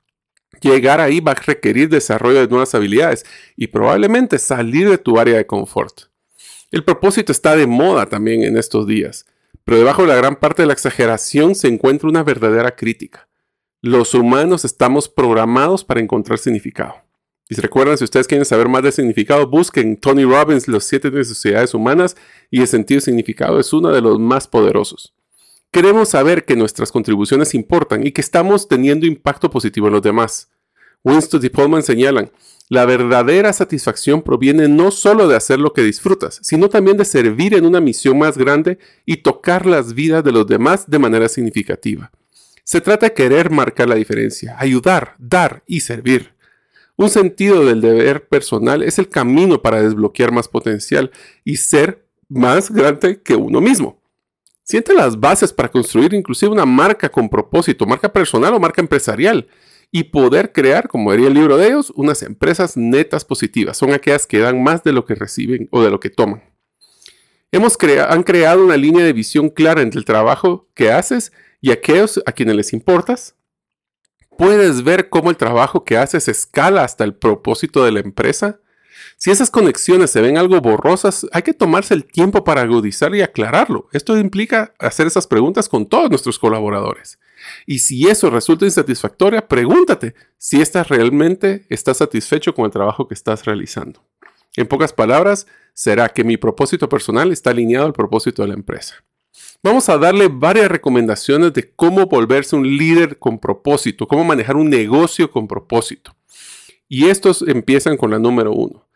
Llegar 0.61 1.01
ahí 1.01 1.21
va 1.21 1.33
a 1.33 1.35
requerir 1.35 1.89
desarrollo 1.89 2.41
de 2.41 2.49
nuevas 2.49 2.75
habilidades 2.75 3.25
y 3.57 3.67
probablemente 3.67 4.39
salir 4.39 4.89
de 4.89 4.99
tu 4.99 5.19
área 5.19 5.37
de 5.37 5.47
confort. 5.47 6.03
El 6.71 6.85
propósito 6.85 7.33
está 7.33 7.57
de 7.57 7.67
moda 7.67 8.07
también 8.07 8.43
en 8.43 8.57
estos 8.57 8.87
días, 8.87 9.27
pero 9.65 9.79
debajo 9.79 10.03
de 10.03 10.09
la 10.09 10.17
gran 10.17 10.37
parte 10.37 10.63
de 10.63 10.67
la 10.67 10.73
exageración 10.73 11.55
se 11.55 11.69
encuentra 11.69 12.09
una 12.09 12.23
verdadera 12.23 12.77
crítica. 12.77 13.29
Los 13.81 14.15
humanos 14.15 14.65
estamos 14.65 15.09
programados 15.09 15.85
para 15.85 16.01
encontrar 16.01 16.39
significado. 16.39 16.95
Y 17.49 17.55
si 17.55 17.61
recuerdan, 17.61 17.99
si 17.99 18.05
ustedes 18.05 18.27
quieren 18.27 18.47
saber 18.47 18.69
más 18.69 18.83
del 18.83 18.93
significado, 18.93 19.47
busquen 19.47 19.99
Tony 19.99 20.25
Robbins, 20.25 20.67
Los 20.67 20.85
siete 20.85 21.11
necesidades 21.11 21.75
humanas, 21.75 22.17
y 22.51 22.63
el 22.63 22.67
sentido 22.67 22.99
de 22.99 23.03
significado 23.03 23.61
es 23.61 23.73
uno 23.73 23.91
de 23.91 24.01
los 24.01 24.19
más 24.19 24.49
poderosos. 24.49 25.15
Queremos 25.75 26.11
saber 26.11 26.45
que 26.45 26.55
nuestras 26.55 26.93
contribuciones 26.93 27.53
importan 27.53 28.07
y 28.07 28.13
que 28.13 28.21
estamos 28.21 28.69
teniendo 28.69 29.07
impacto 29.07 29.51
positivo 29.51 29.89
en 29.89 29.95
los 29.95 30.03
demás. 30.03 30.49
Winston 31.03 31.45
y 31.45 31.49
Pullman 31.49 31.83
señalan, 31.83 32.31
la 32.69 32.87
verdadera 32.87 33.53
satisfacción 33.53 34.23
proviene 34.23 34.69
no 34.69 34.93
solo 34.93 35.27
de 35.27 35.35
hacer 35.35 35.59
lo 35.59 35.73
que 35.73 35.83
disfrutas, 35.83 36.39
sino 36.43 36.69
también 36.69 36.97
de 36.97 37.05
servir 37.05 37.55
en 37.55 37.67
una 37.67 37.81
misión 37.81 38.17
más 38.17 38.39
grande 38.39 38.79
y 39.05 39.17
tocar 39.17 39.67
las 39.67 39.95
vidas 39.95 40.23
de 40.23 40.31
los 40.31 40.47
demás 40.47 40.89
de 40.89 41.01
manera 41.01 41.29
significativa. 41.29 42.13
Se 42.63 42.81
trata 42.81 43.07
de 43.07 43.15
querer 43.15 43.51
marcar 43.51 43.89
la 43.89 43.97
diferencia, 43.97 44.55
ayudar, 44.61 45.17
dar 45.19 45.65
y 45.67 45.81
servir. 45.81 46.35
Un 46.95 47.11
sentido 47.11 47.65
del 47.67 47.81
deber 47.81 48.29
personal 48.29 48.85
es 48.85 49.01
el 49.01 49.09
camino 49.09 49.61
para 49.61 49.83
desbloquear 49.83 50.31
más 50.31 50.47
potencial 50.47 51.11
y 51.43 51.57
ser 51.57 52.07
más 52.29 52.71
grande 52.71 53.21
que 53.21 53.35
uno 53.35 53.61
mismo. 53.61 54.04
Siente 54.65 54.95
las 54.95 55.21
bases 55.21 55.53
para 55.53 55.71
construir 55.71 56.15
inclusive 56.15 56.51
una 56.51 56.65
marca 56.65 57.11
con 57.11 57.29
propósito, 57.29 57.85
marca 57.85 58.11
personal 58.11 58.55
o 58.55 58.61
marca 58.61 58.81
empresarial, 58.81 59.47
y 59.91 60.05
poder 60.05 60.53
crear, 60.53 60.89
como 60.89 61.13
diría 61.13 61.29
el 61.29 61.35
libro 61.35 61.57
de 61.57 61.69
ellos, 61.69 61.93
unas 61.95 62.23
empresas 62.23 62.77
netas 62.77 63.25
positivas. 63.25 63.77
Son 63.77 63.93
aquellas 63.93 64.27
que 64.27 64.41
dan 64.41 64.61
más 64.61 64.83
de 64.83 64.93
lo 64.93 65.05
que 65.05 65.15
reciben 65.15 65.69
o 65.71 65.83
de 65.83 65.91
lo 65.91 66.01
que 66.01 66.11
toman. 66.11 66.43
Hemos 67.53 67.79
han 68.09 68.25
creado 68.25 68.65
una 68.65 68.77
línea 68.77 69.05
de 69.05 69.13
visión 69.13 69.51
clara 69.51 69.83
entre 69.83 70.01
el 70.01 70.05
trabajo 70.05 70.69
que 70.75 70.91
haces 70.91 71.31
y 71.61 71.71
aquellos 71.71 72.21
a 72.27 72.33
quienes 72.33 72.57
les 72.57 72.73
importas. 72.73 73.37
Puedes 74.37 74.83
ver 74.83 75.09
cómo 75.11 75.31
el 75.31 75.37
trabajo 75.37 75.85
que 75.85 75.97
haces 75.97 76.27
escala 76.27 76.83
hasta 76.83 77.05
el 77.05 77.15
propósito 77.15 77.85
de 77.85 77.93
la 77.93 78.01
empresa 78.01 78.61
si 79.17 79.31
esas 79.31 79.51
conexiones 79.51 80.11
se 80.11 80.21
ven 80.21 80.37
algo 80.37 80.61
borrosas, 80.61 81.27
hay 81.33 81.43
que 81.43 81.55
tomarse 81.55 81.95
el 81.95 82.05
tiempo 82.05 82.45
para 82.45 82.63
agudizar 82.63 83.15
y 83.15 83.23
aclararlo. 83.23 83.89
Esto 83.93 84.19
implica 84.19 84.75
hacer 84.79 85.07
esas 85.07 85.27
preguntas 85.27 85.69
con 85.69 85.87
todos 85.87 86.11
nuestros 86.11 86.39
colaboradores. 86.39 87.19
Y 87.67 87.79
si 87.81 88.09
eso 88.09 88.31
resulta 88.31 88.65
insatisfactoria, 88.65 89.47
pregúntate 89.47 90.15
si 90.39 90.61
estás 90.61 90.89
realmente 90.89 91.67
estás 91.69 91.99
satisfecho 91.99 92.55
con 92.55 92.67
el 92.67 92.71
trabajo 92.71 93.09
que 93.09 93.15
estás 93.15 93.45
realizando. 93.45 94.05
En 94.57 94.67
pocas 94.67 94.93
palabras, 94.93 95.47
será 95.73 96.09
que 96.09 96.25
mi 96.25 96.37
propósito 96.37 96.89
personal 96.89 97.33
está 97.33 97.51
alineado 97.51 97.87
al 97.87 97.93
propósito 97.93 98.43
de 98.43 98.49
la 98.49 98.55
empresa. 98.55 98.95
Vamos 99.63 99.89
a 99.89 99.99
darle 99.99 100.29
varias 100.29 100.69
recomendaciones 100.69 101.53
de 101.55 101.73
cómo 101.75 102.07
volverse 102.07 102.55
un 102.55 102.77
líder 102.77 103.19
con 103.19 103.39
propósito, 103.39 104.07
cómo 104.07 104.23
manejar 104.23 104.57
un 104.57 104.71
negocio 104.71 105.31
con 105.31 105.49
propósito. 105.49 106.15
Y 106.89 107.07
estos 107.07 107.43
empiezan 107.43 107.97
con 107.97 108.11
la 108.11 108.19
número 108.19 108.53
uno 108.53 108.87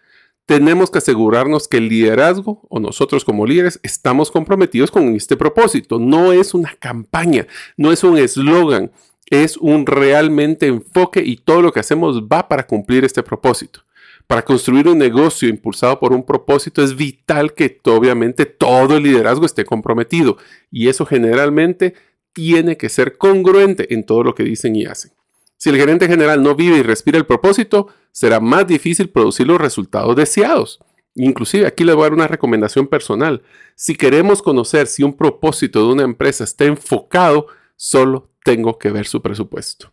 tenemos 0.49 0.91
que 0.91 0.97
asegurarnos 0.97 1.69
que 1.69 1.77
el 1.77 1.91
liderazgo 1.91 2.63
o 2.71 2.81
nosotros 2.81 3.23
como 3.23 3.45
líderes 3.45 3.79
estamos 3.83 4.31
comprometidos 4.31 4.91
con 4.91 5.15
este 5.15 5.37
propósito. 5.37 5.99
No 5.99 6.33
es 6.33 6.55
una 6.55 6.75
campaña, 6.79 7.47
no 7.77 7.93
es 7.93 8.03
un 8.03 8.17
eslogan, 8.17 8.91
es 9.29 9.59
un 9.59 9.85
realmente 9.85 10.67
enfoque 10.67 11.23
y 11.23 11.37
todo 11.37 11.61
lo 11.61 11.71
que 11.71 11.81
hacemos 11.81 12.23
va 12.23 12.49
para 12.49 12.67
cumplir 12.67 13.05
este 13.05 13.23
propósito. 13.23 13.85
Para 14.27 14.43
construir 14.43 14.89
un 14.89 14.97
negocio 14.97 15.51
impulsado 15.51 16.01
por 16.01 16.15
un 16.15 16.25
propósito 16.25 16.83
es 16.83 16.97
vital 16.97 17.53
que 17.53 17.79
obviamente 17.85 18.47
todo 18.47 18.97
el 18.97 19.03
liderazgo 19.03 19.45
esté 19.45 19.67
comprometido 19.67 20.39
y 20.71 20.89
eso 20.89 21.05
generalmente 21.05 21.93
tiene 22.33 22.79
que 22.79 22.89
ser 22.89 23.19
congruente 23.19 23.93
en 23.93 24.03
todo 24.03 24.23
lo 24.23 24.35
que 24.35 24.45
dicen 24.45 24.75
y 24.77 24.87
hacen. 24.87 25.18
Si 25.59 25.71
el 25.71 25.77
gerente 25.77 26.07
general 26.07 26.43
no 26.43 26.55
vive 26.55 26.79
y 26.79 26.83
respira 26.83 27.19
el 27.19 27.27
propósito, 27.27 27.89
será 28.13 28.39
más 28.41 28.67
difícil 28.67 29.11
producir 29.11 29.47
los 29.47 29.61
resultados 29.61 30.15
deseados. 30.15 30.79
Inclusive 31.17 31.67
aquí 31.67 31.85
les 31.85 31.97
voy 31.97 32.03
a 32.03 32.07
dar 32.07 32.15
una 32.15 32.29
recomendación 32.29 32.87
personal. 32.87 33.43
Si 33.75 33.97
queremos 33.97 34.41
conocer 34.41 34.87
si 34.87 35.03
un 35.03 35.17
propósito 35.17 35.85
de 35.85 35.93
una 35.93 36.05
empresa 36.05 36.45
está 36.45 36.65
enfocado, 36.65 37.49
solo 37.75 38.31
tengo 38.45 38.79
que 38.79 38.91
ver 38.91 39.07
su 39.07 39.21
presupuesto. 39.21 39.93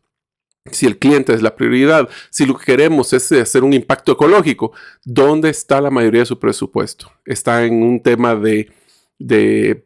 Si 0.71 0.85
el 0.85 0.97
cliente 0.97 1.33
es 1.33 1.41
la 1.41 1.55
prioridad, 1.55 2.09
si 2.29 2.45
lo 2.45 2.57
que 2.57 2.65
queremos 2.65 3.13
es 3.13 3.31
hacer 3.31 3.63
un 3.63 3.73
impacto 3.73 4.13
ecológico, 4.13 4.71
¿dónde 5.03 5.49
está 5.49 5.81
la 5.81 5.91
mayoría 5.91 6.21
de 6.21 6.25
su 6.27 6.39
presupuesto? 6.39 7.11
Está 7.25 7.65
en 7.65 7.83
un 7.83 8.01
tema 8.01 8.35
de, 8.35 8.71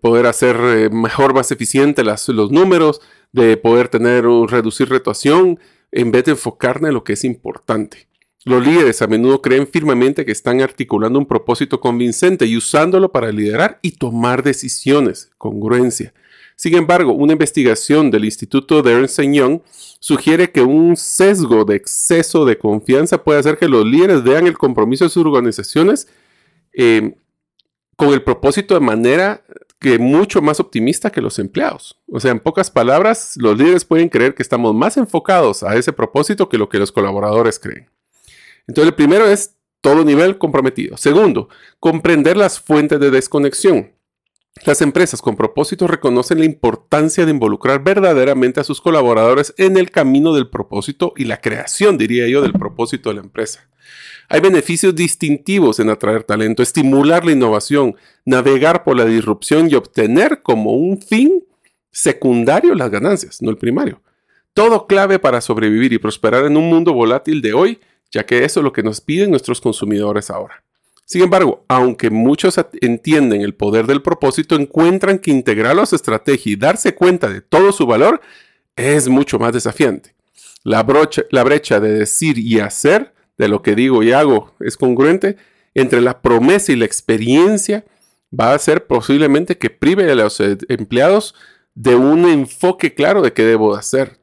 poder 0.01 0.25
hacer 0.25 0.55
eh, 0.57 0.89
mejor, 0.89 1.33
más 1.33 1.51
eficiente 1.51 2.03
los 2.03 2.51
números, 2.51 3.01
de 3.31 3.57
poder 3.57 3.89
tener 3.89 4.25
o 4.25 4.48
reducir 4.48 4.89
retuación 4.89 5.59
en 5.91 6.12
vez 6.12 6.25
de 6.25 6.31
enfocarme 6.31 6.89
en 6.89 6.93
lo 6.93 7.03
que 7.03 7.13
es 7.13 7.24
importante. 7.24 8.07
Los 8.45 8.65
líderes 8.65 9.01
a 9.01 9.07
menudo 9.07 9.41
creen 9.41 9.67
firmemente 9.67 10.25
que 10.25 10.31
están 10.31 10.62
articulando 10.62 11.19
un 11.19 11.25
propósito 11.25 11.81
convincente 11.81 12.45
y 12.45 12.55
usándolo 12.55 13.12
para 13.12 13.31
liderar 13.31 13.79
y 13.81 13.91
tomar 13.91 14.43
decisiones, 14.43 15.29
congruencia. 15.38 16.13
Sin 16.55 16.75
embargo, 16.75 17.13
una 17.13 17.33
investigación 17.33 18.12
del 18.12 18.25
Instituto 18.25 18.81
de 18.81 18.93
Ernst 18.93 19.21
Young 19.21 19.62
sugiere 20.00 20.51
que 20.51 20.62
un 20.62 20.95
sesgo 20.95 21.65
de 21.65 21.75
exceso 21.75 22.45
de 22.45 22.57
confianza 22.57 23.24
puede 23.24 23.39
hacer 23.39 23.57
que 23.57 23.67
los 23.67 23.86
líderes 23.86 24.24
vean 24.24 24.48
el 24.48 24.57
compromiso 24.57 25.05
de 25.05 25.09
sus 25.09 25.25
organizaciones 25.25 26.07
eh, 26.74 27.15
con 27.95 28.13
el 28.13 28.24
propósito 28.24 28.74
de 28.74 28.79
manera 28.79 29.43
que 29.79 29.98
mucho 29.98 30.41
más 30.41 30.59
optimista 30.59 31.09
que 31.09 31.21
los 31.21 31.39
empleados. 31.39 32.00
O 32.12 32.19
sea, 32.19 32.31
en 32.31 32.39
pocas 32.39 32.69
palabras, 32.69 33.36
los 33.38 33.57
líderes 33.57 33.86
pueden 33.86 34.09
creer 34.09 34.36
que 34.36 34.43
estamos 34.43 34.75
más 34.75 34.98
enfocados 34.98 35.63
a 35.63 35.75
ese 35.75 35.93
propósito 35.93 36.50
que 36.50 36.57
lo 36.57 36.67
que 36.67 36.79
los 36.79 36.91
colaboradores 36.91 37.59
creen. 37.59 37.89
Entonces, 38.67 38.89
el 38.89 38.95
primero 38.95 39.25
es 39.25 39.55
todo 39.81 40.03
nivel 40.03 40.38
comprometido. 40.38 40.98
Segundo, 40.98 41.48
comprender 41.79 42.36
las 42.36 42.59
fuentes 42.59 43.00
de 43.00 43.09
desconexión. 43.09 43.93
Las 44.66 44.82
empresas 44.82 45.22
con 45.22 45.36
propósito 45.36 45.88
reconocen 45.88 46.39
la 46.39 46.46
importancia 46.46 47.25
de 47.25 47.32
involucrar 47.32 47.84
verdaderamente 47.84 48.60
a 48.60 48.63
sus 48.63 48.82
colaboradores 48.82 49.54
en 49.58 49.78
el 49.78 49.89
camino 49.89 50.34
del 50.34 50.50
propósito 50.50 51.13
y 51.16 51.25
la 51.25 51.39
creación, 51.39 51.98
diría 51.98 52.28
yo, 52.28 52.42
del 52.42 52.54
propósito 52.54 53.10
de 53.10 53.16
la 53.16 53.22
empresa. 53.22 53.70
Hay 54.28 54.42
beneficios 54.42 54.94
distintivos 54.94 55.80
en 55.80 55.89
atraer 55.89 56.24
talento, 56.24 56.62
estimular 56.62 57.25
la 57.25 57.32
innovación, 57.32 57.96
navegar 58.25 58.84
por 58.84 58.96
la 58.96 59.06
disrupción 59.06 59.70
y 59.70 59.75
obtener 59.75 60.42
como 60.44 60.74
un 60.74 61.01
fin 61.01 61.44
secundario 61.92 62.75
las 62.75 62.92
ganancias, 62.92 63.42
no 63.42 63.50
el 63.50 63.58
primario. 63.58 64.01
Todo 64.54 64.88
clave 64.88 65.20
para 65.20 65.42
sobrevivir 65.42 65.94
y 65.94 66.00
prosperar 66.00 66.46
en 66.46 66.58
un 66.58 66.70
mundo 66.70 66.94
volátil 66.94 67.42
de 67.42 67.54
hoy, 67.54 67.80
ya 68.12 68.25
que 68.25 68.44
eso 68.44 68.60
es 68.60 68.63
lo 68.63 68.74
que 68.74 68.84
nos 68.84 69.01
piden 69.01 69.32
nuestros 69.32 69.62
consumidores 69.62 70.30
ahora. 70.30 70.63
Sin 71.10 71.24
embargo, 71.24 71.66
aunque 71.68 72.12
muchos 72.12 72.60
entienden 72.82 73.42
el 73.42 73.56
poder 73.56 73.88
del 73.88 74.04
propósito, 74.04 74.56
encuentran 74.56 75.18
que 75.18 75.32
integrarlo 75.32 75.82
a 75.82 75.88
su 75.88 75.96
estrategia 75.96 76.51
y 76.51 76.56
darse 76.56 76.94
cuenta 76.94 77.30
de 77.30 77.42
todo 77.42 77.72
su 77.72 77.88
valor 77.88 78.22
es 78.75 79.10
mucho 79.10 79.39
más 79.39 79.51
desafiante. 79.51 80.13
La, 80.63 80.84
brecha 80.84 81.80
de 81.80 81.94
decir 81.94 82.38
y 82.38 82.60
hacer 82.60 83.12
de 83.39 83.48
lo 83.48 83.63
que 83.63 83.74
digo 83.74 84.04
y 84.04 84.12
hago 84.12 84.54
es 84.60 84.78
congruente 84.78 85.38
entre 85.74 86.00
la 86.00 86.22
promesa 86.22 86.74
y 86.74 86.75
la 86.75 86.86
experiencia, 86.86 87.86
va 88.32 88.54
a 88.54 88.60
ser 88.60 88.86
posiblemente 88.86 89.58
que 89.58 89.72
prive 89.72 90.12
a 90.12 90.13
los 90.13 90.39
eh, 90.39 90.60
empleados 90.68 91.34
de 91.74 91.96
un 91.96 92.30
enfoque 92.30 92.94
claro 92.94 93.24
de 93.24 93.34
qué 93.34 93.46
debo 93.46 93.74
hacer. 93.74 94.20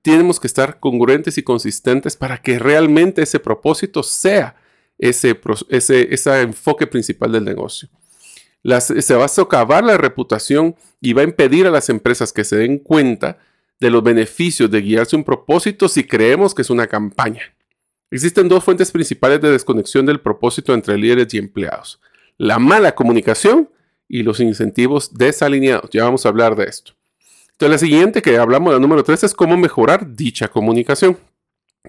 Tenemos 0.00 0.38
que 0.38 0.46
estar 0.46 0.78
congruentes 0.78 1.38
y 1.38 1.42
consistentes 1.42 2.16
para 2.16 2.40
que 2.40 2.60
realmente 2.60 3.22
ese 3.22 3.40
propósito 3.40 4.04
sea 4.04 4.54
ese, 5.00 5.40
ese, 5.70 6.40
enfoque 6.42 6.86
principal 6.86 7.32
del 7.32 7.44
negocio. 7.44 7.88
se 8.62 9.14
va 9.14 9.24
a 9.24 9.28
socavar 9.28 9.82
la 9.82 9.96
reputación 9.96 10.76
y 11.00 11.14
va 11.14 11.22
a 11.22 11.24
impedir 11.24 11.66
a 11.66 11.70
las 11.70 11.88
empresas 11.88 12.32
que 12.32 12.44
se 12.44 12.56
den 12.56 12.78
cuenta 12.78 13.38
de 13.80 13.90
los 13.90 14.02
beneficios 14.02 14.70
de 14.70 14.82
guiarse 14.82 15.16
un 15.16 15.24
propósito 15.24 15.88
si 15.88 16.04
creemos 16.04 16.54
que 16.54 16.62
es 16.62 16.70
una 16.70 16.86
campaña. 16.86 17.42
Existen 18.10 18.48
dos 18.48 18.62
fuentes 18.62 18.90
principales 18.90 19.40
de 19.40 19.50
desconexión 19.50 20.04
del 20.04 20.20
propósito 20.20 20.74
entre 20.74 20.98
líderes 20.98 21.32
y 21.32 21.38
empleados. 21.38 22.00
La 22.36 22.58
mala 22.58 22.94
comunicación 22.94 23.70
y 24.08 24.22
los 24.22 24.40
incentivos 24.40 25.14
desalineados. 25.14 25.88
Ya 25.92 26.04
vamos 26.04 26.26
a 26.26 26.28
hablar 26.28 26.56
de 26.56 26.64
esto. 26.64 26.92
Entonces, 27.52 27.70
la 27.70 27.78
siguiente 27.78 28.20
que 28.20 28.36
hablamos, 28.36 28.72
la 28.72 28.80
número 28.80 29.04
3, 29.04 29.24
es 29.24 29.34
cómo 29.34 29.56
mejorar 29.56 30.14
dicha 30.14 30.48
comunicación. 30.48 31.16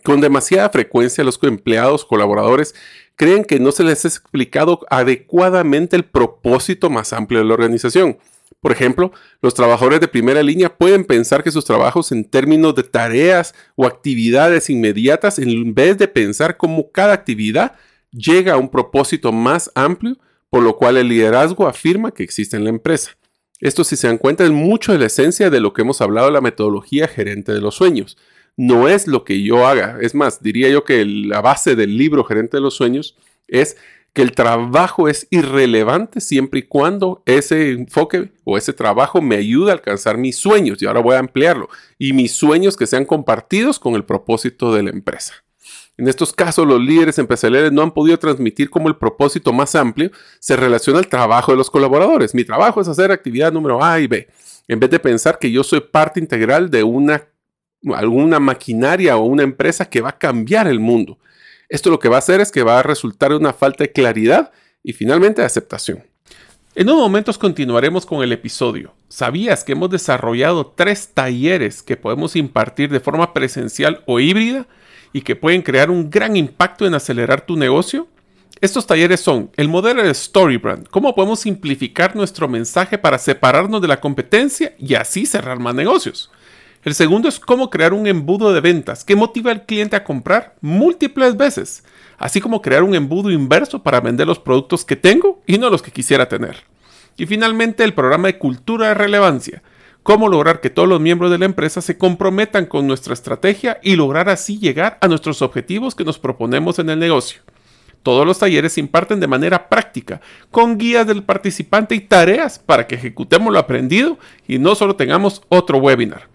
Con 0.04 0.22
demasiada 0.22 0.70
frecuencia 0.70 1.24
los 1.24 1.38
empleados, 1.44 2.06
colaboradores, 2.06 2.74
creen 3.16 3.44
que 3.44 3.60
no 3.60 3.72
se 3.72 3.84
les 3.84 4.06
ha 4.06 4.08
explicado 4.08 4.80
adecuadamente 4.90 5.96
el 5.96 6.06
propósito 6.06 6.90
más 6.90 7.14
amplio 7.14 7.40
de 7.40 7.46
la 7.46 7.54
organización. 7.54 8.18
Por 8.62 8.72
ejemplo, 8.72 9.12
los 9.42 9.54
trabajadores 9.54 10.00
de 10.00 10.08
primera 10.08 10.44
línea 10.44 10.76
pueden 10.76 11.04
pensar 11.04 11.44
que 11.44 11.52
sus 11.52 11.66
trabajos 11.66 12.12
en 12.12 12.24
términos 12.24 12.74
de 12.76 12.84
tareas 12.84 13.54
o 13.76 13.86
actividades 13.86 14.70
inmediatas 14.70 15.40
en 15.40 15.74
vez 15.74 15.98
de 15.98 16.08
pensar 16.08 16.58
cómo 16.58 16.92
cada 16.92 17.14
actividad 17.14 17.76
llega 18.12 18.54
a 18.54 18.58
un 18.58 18.70
propósito 18.70 19.32
más 19.32 19.72
amplio, 19.76 20.18
por 20.50 20.64
lo 20.64 20.78
cual 20.78 20.98
el 20.98 21.10
liderazgo 21.10 21.68
afirma 21.68 22.12
que 22.12 22.24
existe 22.24 22.56
en 22.56 22.64
la 22.64 22.70
empresa. 22.70 23.18
Esto, 23.60 23.84
si 23.84 23.96
se 23.96 24.08
dan 24.08 24.18
cuenta, 24.18 24.44
es 24.44 24.52
mucho 24.52 24.92
de 24.92 25.00
la 25.00 25.06
esencia 25.06 25.50
de 25.50 25.60
lo 25.60 25.74
que 25.74 25.82
hemos 25.82 26.02
hablado 26.02 26.28
de 26.28 26.34
la 26.34 26.42
metodología 26.42 27.08
gerente 27.08 27.52
de 27.52 27.62
los 27.62 27.76
sueños. 27.76 28.18
No 28.58 28.88
es 28.88 29.08
lo 29.08 29.24
que 29.24 29.41
yo 29.41 29.65
haga. 29.65 29.98
Es 30.01 30.13
más, 30.13 30.41
diría 30.43 30.70
yo 30.70 30.84
que 30.84 31.05
la 31.05 31.41
base 31.41 31.75
del 31.75 31.98
libro 31.98 32.24
gerente 32.24 32.58
de 32.58 32.62
los 32.62 32.75
sueños 32.75 33.15
es 33.48 33.77
que 34.13 34.22
el 34.22 34.34
trabajo 34.34 35.08
es 35.08 35.27
irrelevante 35.29 36.20
siempre 36.20 36.60
y 36.60 36.63
cuando 36.63 37.24
ese 37.25 37.72
enfoque 37.72 38.31
o 38.43 38.58
ese 38.58 38.74
trabajo 38.74 39.22
me 39.22 39.38
ayude 39.38 39.72
a 39.72 39.74
alcanzar 39.74 40.17
mis 40.17 40.36
sueños. 40.36 40.81
Y 40.81 40.86
ahora 40.86 41.00
voy 41.00 41.15
a 41.15 41.20
ampliarlo. 41.20 41.70
Y 41.98 42.13
mis 42.13 42.34
sueños 42.34 42.75
que 42.75 42.88
sean 42.88 43.05
compartidos 43.05 43.79
con 43.79 43.96
el 43.96 44.03
propósito 44.03 44.74
de 44.74 44.84
la 44.84 44.89
empresa. 44.89 45.34
En 45.98 46.08
estos 46.08 46.34
casos, 46.34 46.65
los 46.67 46.81
líderes 46.81 47.20
empresariales 47.20 47.72
no 47.72 47.84
han 47.84 47.91
podido 47.91 48.17
transmitir 48.17 48.70
cómo 48.70 48.88
el 48.88 48.96
propósito 48.96 49.53
más 49.53 49.75
amplio 49.75 50.12
se 50.39 50.55
relaciona 50.55 51.00
al 51.00 51.08
trabajo 51.08 51.51
de 51.51 51.58
los 51.58 51.70
colaboradores. 51.70 52.34
Mi 52.34 52.43
trabajo 52.43 52.81
es 52.81 52.88
hacer 52.88 53.12
actividad 53.12 53.51
número 53.51 53.84
A 53.84 54.00
y 54.00 54.08
B. 54.08 54.27
en 54.67 54.79
vez 54.79 54.89
de 54.89 55.00
pensar 55.00 55.38
que 55.38 55.51
yo 55.51 55.63
soy 55.63 55.81
parte 55.81 56.20
integral 56.20 56.72
de 56.72 56.84
una 56.84 57.27
alguna 57.96 58.40
maquinaria 58.40 59.18
o 59.18 59.24
una 59.24 59.44
empresa 59.44 59.90
que 59.90 60.02
va 60.02 60.10
a 60.10 60.18
cambiar 60.18 60.68
el 60.68 60.80
mundo. 60.80 61.18
Esto 61.70 61.90
lo 61.90 62.00
que 62.00 62.10
va 62.10 62.18
a 62.18 62.20
hacer 62.20 62.42
es 62.42 62.52
que 62.52 62.64
va 62.64 62.80
a 62.80 62.84
resultar 62.84 63.34
una 63.34 63.54
falta 63.54 63.84
de 63.84 63.92
claridad 63.92 64.52
y 64.84 64.94
finalmente 64.94 65.42
de 65.42 65.48
aceptación. 65.48 66.04
En 66.74 66.90
unos 66.90 67.02
momentos 67.02 67.38
continuaremos 67.38 68.06
con 68.06 68.24
el 68.24 68.32
episodio. 68.32 68.94
¿Sabías 69.10 69.64
que 69.64 69.74
hemos 69.74 69.90
desarrollado 69.90 70.68
tres 70.68 71.10
talleres 71.14 71.84
que 71.84 71.98
podemos 71.98 72.36
impartir 72.36 72.90
de 72.90 73.02
forma 73.02 73.34
presencial 73.34 74.04
o 74.06 74.22
híbrida 74.22 74.68
y 75.12 75.22
que 75.22 75.36
pueden 75.36 75.64
crear 75.64 75.92
un 75.92 76.10
gran 76.10 76.38
impacto 76.38 76.88
en 76.88 76.94
acelerar 76.94 77.46
tu 77.46 77.58
negocio? 77.58 78.08
Estos 78.62 78.88
talleres 78.88 79.20
son 79.20 79.50
el 79.58 79.68
modelo 79.68 80.04
de 80.04 80.14
Storybrand, 80.14 80.88
cómo 80.88 81.16
podemos 81.16 81.42
simplificar 81.42 82.16
nuestro 82.16 82.48
mensaje 82.48 82.98
para 82.98 83.18
separarnos 83.18 83.82
de 83.82 83.88
la 83.88 84.00
competencia 84.00 84.74
y 84.78 84.94
así 84.94 85.26
cerrar 85.26 85.60
más 85.60 85.76
negocios. 85.76 86.32
El 86.84 86.96
segundo 86.96 87.30
es 87.30 87.40
cómo 87.40 87.70
crear 87.70 87.94
un 87.94 88.08
embudo 88.08 88.52
de 88.52 88.60
ventas 88.60 89.06
que 89.06 89.16
motiva 89.16 89.52
al 89.52 89.68
cliente 89.68 89.96
a 89.96 90.04
comprar 90.04 90.56
múltiples 90.62 91.38
veces, 91.38 91.84
así 92.18 92.42
como 92.42 92.64
crear 92.64 92.82
un 92.82 92.96
embudo 92.96 93.30
inverso 93.30 93.84
para 93.84 94.02
vender 94.02 94.26
los 94.26 94.40
productos 94.40 94.84
que 94.84 94.96
tengo 94.96 95.44
y 95.46 95.60
no 95.60 95.70
los 95.70 95.84
que 95.84 95.92
quisiera 95.92 96.28
tener. 96.28 96.64
Y 97.18 97.28
finalmente 97.28 97.84
el 97.84 97.94
programa 97.94 98.30
de 98.30 98.40
cultura 98.40 98.88
de 98.88 98.94
relevancia, 98.96 99.62
cómo 100.02 100.28
lograr 100.28 100.60
que 100.60 100.72
todos 100.72 100.90
los 100.90 101.00
miembros 101.00 101.30
de 101.30 101.38
la 101.38 101.46
empresa 101.46 101.82
se 101.82 102.00
comprometan 102.00 102.66
con 102.66 102.88
nuestra 102.88 103.14
estrategia 103.14 103.80
y 103.84 103.96
lograr 103.96 104.28
así 104.28 104.58
llegar 104.58 104.98
a 105.02 105.08
nuestros 105.08 105.44
objetivos 105.44 105.94
que 105.94 106.04
nos 106.04 106.18
proponemos 106.18 106.80
en 106.80 106.90
el 106.90 106.98
negocio. 106.98 107.44
Todos 108.02 108.26
los 108.26 108.40
talleres 108.40 108.74
se 108.74 108.80
imparten 108.80 109.20
de 109.20 109.28
manera 109.28 109.70
práctica, 109.70 110.20
con 110.50 110.80
guías 110.80 111.06
del 111.06 111.22
participante 111.22 111.94
y 111.94 112.00
tareas 112.00 112.58
para 112.58 112.88
que 112.88 112.96
ejecutemos 112.96 113.54
lo 113.54 113.60
aprendido 113.60 114.18
y 114.48 114.58
no 114.58 114.74
solo 114.74 114.96
tengamos 114.96 115.44
otro 115.50 115.78
webinar. 115.78 116.31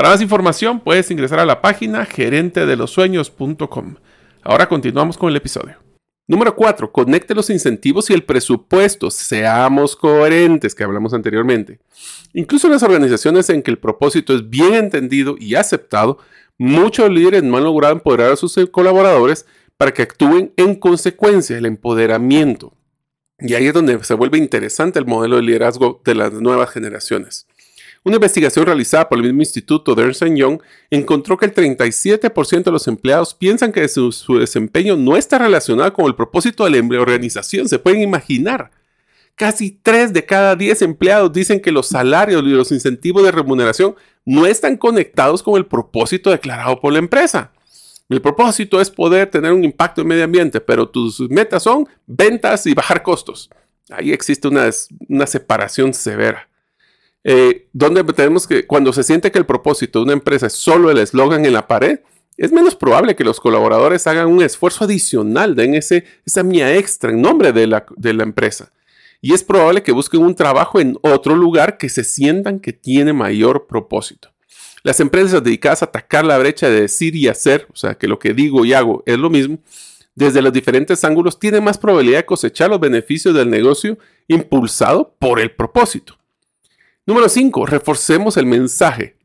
Para 0.00 0.12
más 0.12 0.22
información 0.22 0.80
puedes 0.80 1.10
ingresar 1.10 1.40
a 1.40 1.44
la 1.44 1.60
página 1.60 2.06
gerentedelosueños.com. 2.06 3.96
Ahora 4.40 4.66
continuamos 4.66 5.18
con 5.18 5.28
el 5.28 5.36
episodio. 5.36 5.76
Número 6.26 6.56
4. 6.56 6.90
Conecte 6.90 7.34
los 7.34 7.50
incentivos 7.50 8.08
y 8.08 8.14
el 8.14 8.24
presupuesto. 8.24 9.10
Seamos 9.10 9.96
coherentes, 9.96 10.74
que 10.74 10.84
hablamos 10.84 11.12
anteriormente. 11.12 11.80
Incluso 12.32 12.66
en 12.66 12.72
las 12.72 12.82
organizaciones 12.82 13.50
en 13.50 13.62
que 13.62 13.70
el 13.70 13.78
propósito 13.78 14.34
es 14.34 14.48
bien 14.48 14.72
entendido 14.72 15.36
y 15.38 15.54
aceptado, 15.54 16.16
muchos 16.56 17.10
líderes 17.10 17.42
no 17.42 17.58
han 17.58 17.64
logrado 17.64 17.92
empoderar 17.92 18.32
a 18.32 18.36
sus 18.36 18.58
colaboradores 18.72 19.44
para 19.76 19.92
que 19.92 20.00
actúen 20.00 20.54
en 20.56 20.76
consecuencia 20.76 21.56
del 21.56 21.66
empoderamiento. 21.66 22.72
Y 23.38 23.52
ahí 23.52 23.66
es 23.66 23.74
donde 23.74 24.02
se 24.02 24.14
vuelve 24.14 24.38
interesante 24.38 24.98
el 24.98 25.04
modelo 25.04 25.36
de 25.36 25.42
liderazgo 25.42 26.00
de 26.06 26.14
las 26.14 26.32
nuevas 26.32 26.70
generaciones. 26.70 27.46
Una 28.02 28.16
investigación 28.16 28.64
realizada 28.64 29.06
por 29.08 29.18
el 29.18 29.24
mismo 29.24 29.42
instituto 29.42 29.94
de 29.94 30.04
Ernst 30.04 30.24
Young 30.24 30.62
encontró 30.88 31.36
que 31.36 31.44
el 31.44 31.54
37% 31.54 32.64
de 32.64 32.70
los 32.70 32.88
empleados 32.88 33.34
piensan 33.34 33.72
que 33.72 33.86
su, 33.88 34.38
desempeño 34.38 34.96
no 34.96 35.18
está 35.18 35.38
relacionado 35.38 35.92
con 35.92 36.06
el 36.06 36.14
propósito 36.14 36.64
de 36.64 36.70
la 36.70 37.00
organización. 37.00 37.68
Se 37.68 37.78
pueden 37.78 38.00
imaginar. 38.00 38.70
Casi 39.34 39.78
3 39.82 40.14
de 40.14 40.24
cada 40.24 40.56
10 40.56 40.80
empleados 40.82 41.30
dicen 41.32 41.60
que 41.60 41.72
los 41.72 41.88
salarios 41.88 42.42
y 42.42 42.48
los 42.48 42.72
incentivos 42.72 43.22
de 43.22 43.32
remuneración 43.32 43.94
no 44.24 44.46
están 44.46 44.78
conectados 44.78 45.42
con 45.42 45.56
el 45.56 45.66
propósito 45.66 46.30
declarado 46.30 46.80
por 46.80 46.94
la 46.94 46.98
empresa. 47.00 47.52
El 48.08 48.22
propósito 48.22 48.80
es 48.80 48.90
poder 48.90 49.30
tener 49.30 49.52
un 49.52 49.62
impacto 49.62 50.00
en 50.00 50.08
medio 50.08 50.24
ambiente, 50.24 50.60
pero 50.60 50.88
tus 50.88 51.20
metas 51.28 51.62
son 51.62 51.86
ventas 52.06 52.66
y 52.66 52.72
bajar 52.72 53.02
costos. 53.02 53.50
Ahí 53.90 54.12
existe 54.12 54.48
una, 54.48 54.68
una 55.08 55.26
separación 55.26 55.92
severa. 55.92 56.49
Eh, 57.22 57.68
donde 57.72 58.02
tenemos 58.04 58.46
que, 58.46 58.66
cuando 58.66 58.92
se 58.92 59.02
siente 59.02 59.30
que 59.30 59.38
el 59.38 59.46
propósito 59.46 59.98
de 59.98 60.04
una 60.04 60.12
empresa 60.14 60.46
es 60.46 60.54
solo 60.54 60.90
el 60.90 60.98
eslogan 60.98 61.44
en 61.44 61.52
la 61.52 61.66
pared, 61.66 62.00
es 62.36 62.52
menos 62.52 62.74
probable 62.74 63.14
que 63.14 63.24
los 63.24 63.38
colaboradores 63.38 64.06
hagan 64.06 64.28
un 64.28 64.42
esfuerzo 64.42 64.84
adicional, 64.84 65.54
den 65.54 65.74
ese, 65.74 66.04
esa 66.24 66.42
mía 66.42 66.74
extra 66.74 67.10
en 67.10 67.20
nombre 67.20 67.52
de 67.52 67.66
la, 67.66 67.84
de 67.96 68.14
la 68.14 68.22
empresa. 68.22 68.72
Y 69.20 69.34
es 69.34 69.44
probable 69.44 69.82
que 69.82 69.92
busquen 69.92 70.22
un 70.22 70.34
trabajo 70.34 70.80
en 70.80 70.96
otro 71.02 71.36
lugar 71.36 71.76
que 71.76 71.90
se 71.90 72.04
sientan 72.04 72.58
que 72.58 72.72
tiene 72.72 73.12
mayor 73.12 73.66
propósito. 73.66 74.32
Las 74.82 75.00
empresas 75.00 75.44
dedicadas 75.44 75.82
a 75.82 75.86
atacar 75.86 76.24
la 76.24 76.38
brecha 76.38 76.70
de 76.70 76.80
decir 76.80 77.14
y 77.14 77.28
hacer, 77.28 77.66
o 77.70 77.76
sea, 77.76 77.96
que 77.96 78.08
lo 78.08 78.18
que 78.18 78.32
digo 78.32 78.64
y 78.64 78.72
hago 78.72 79.02
es 79.04 79.18
lo 79.18 79.28
mismo, 79.28 79.58
desde 80.14 80.40
los 80.40 80.52
diferentes 80.52 81.04
ángulos 81.04 81.38
tienen 81.38 81.62
más 81.62 81.76
probabilidad 81.76 82.20
de 82.20 82.26
cosechar 82.26 82.70
los 82.70 82.80
beneficios 82.80 83.34
del 83.34 83.50
negocio 83.50 83.98
impulsado 84.26 85.14
por 85.18 85.38
el 85.38 85.50
propósito. 85.50 86.19
Número 87.06 87.28
5. 87.28 87.66
Reforcemos 87.66 88.36
el 88.36 88.46
mensaje. 88.46 89.16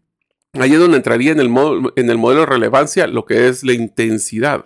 Ahí 0.54 0.74
es 0.74 0.80
donde 0.80 0.98
entraría 0.98 1.34
en 1.34 1.40
el, 1.40 1.50
modelo 1.50 2.40
de 2.40 2.46
relevancia 2.46 3.08
lo 3.08 3.26
que 3.26 3.50
es 3.50 3.64
la 3.64 3.74
intensidad. 3.74 4.66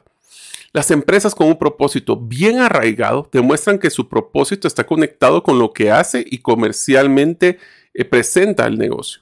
Las 0.72 0.92
empresas 0.92 1.34
con 1.34 1.48
un 1.48 1.58
propósito 1.58 2.16
bien 2.16 2.60
arraigado 2.60 3.28
demuestran 3.32 3.80
que 3.80 3.90
su 3.90 4.08
propósito 4.08 4.68
está 4.68 4.86
conectado 4.86 5.42
con 5.42 5.58
lo 5.58 5.74
que 5.74 5.90
hace 5.90 6.24
y 6.30 6.38
comercialmente 6.38 7.58
eh, 7.96 8.06
presenta 8.06 8.68
el 8.68 8.78
negocio. 8.78 9.22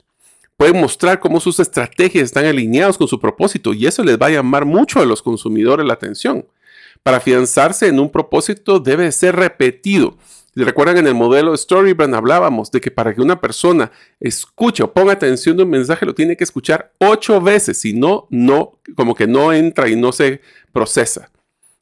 Pueden 0.58 0.82
mostrar 0.82 1.22
cómo 1.22 1.40
sus 1.40 1.62
estrategias 1.62 2.26
están 2.26 2.46
alineadas 2.46 2.98
con 2.98 3.08
su 3.08 3.20
propósito 3.20 3.74
y 3.74 3.88
eso 3.88 4.04
les 4.04 4.20
va 4.20 4.26
a 4.26 4.32
llamar 4.32 4.66
mucho 4.66 5.00
a 5.00 5.06
los 5.06 5.22
consumidores 5.22 5.86
la 5.86 5.94
atención. 5.94 6.46
Para 7.02 7.18
afianzarse 7.18 7.88
en 7.88 8.00
un 8.00 8.12
propósito 8.12 8.80
debe 8.82 9.10
ser 9.14 9.38
repetido 9.38 10.18
recuerdan 10.64 10.98
en 10.98 11.08
el 11.08 11.16
modelo 11.16 11.56
Storybrand 11.56 12.16
hablábamos 12.16 12.72
de 12.72 12.82
que 12.82 12.92
para 12.92 13.14
que 13.14 13.22
una 13.22 13.40
persona 13.40 13.92
escuche 14.20 14.84
o 14.84 14.92
ponga 14.92 15.14
atención 15.14 15.58
de 15.58 15.64
un 15.64 15.70
mensaje 15.70 16.06
lo 16.06 16.16
tiene 16.16 16.36
que 16.36 16.44
escuchar 16.44 16.94
ocho 17.00 17.40
veces, 17.42 17.78
si 17.78 17.94
no, 17.94 18.28
no, 18.30 18.80
como 18.96 19.16
que 19.16 19.28
no 19.28 19.54
entra 19.54 19.90
y 19.90 19.96
no 19.96 20.12
se 20.12 20.42
procesa. 20.72 21.30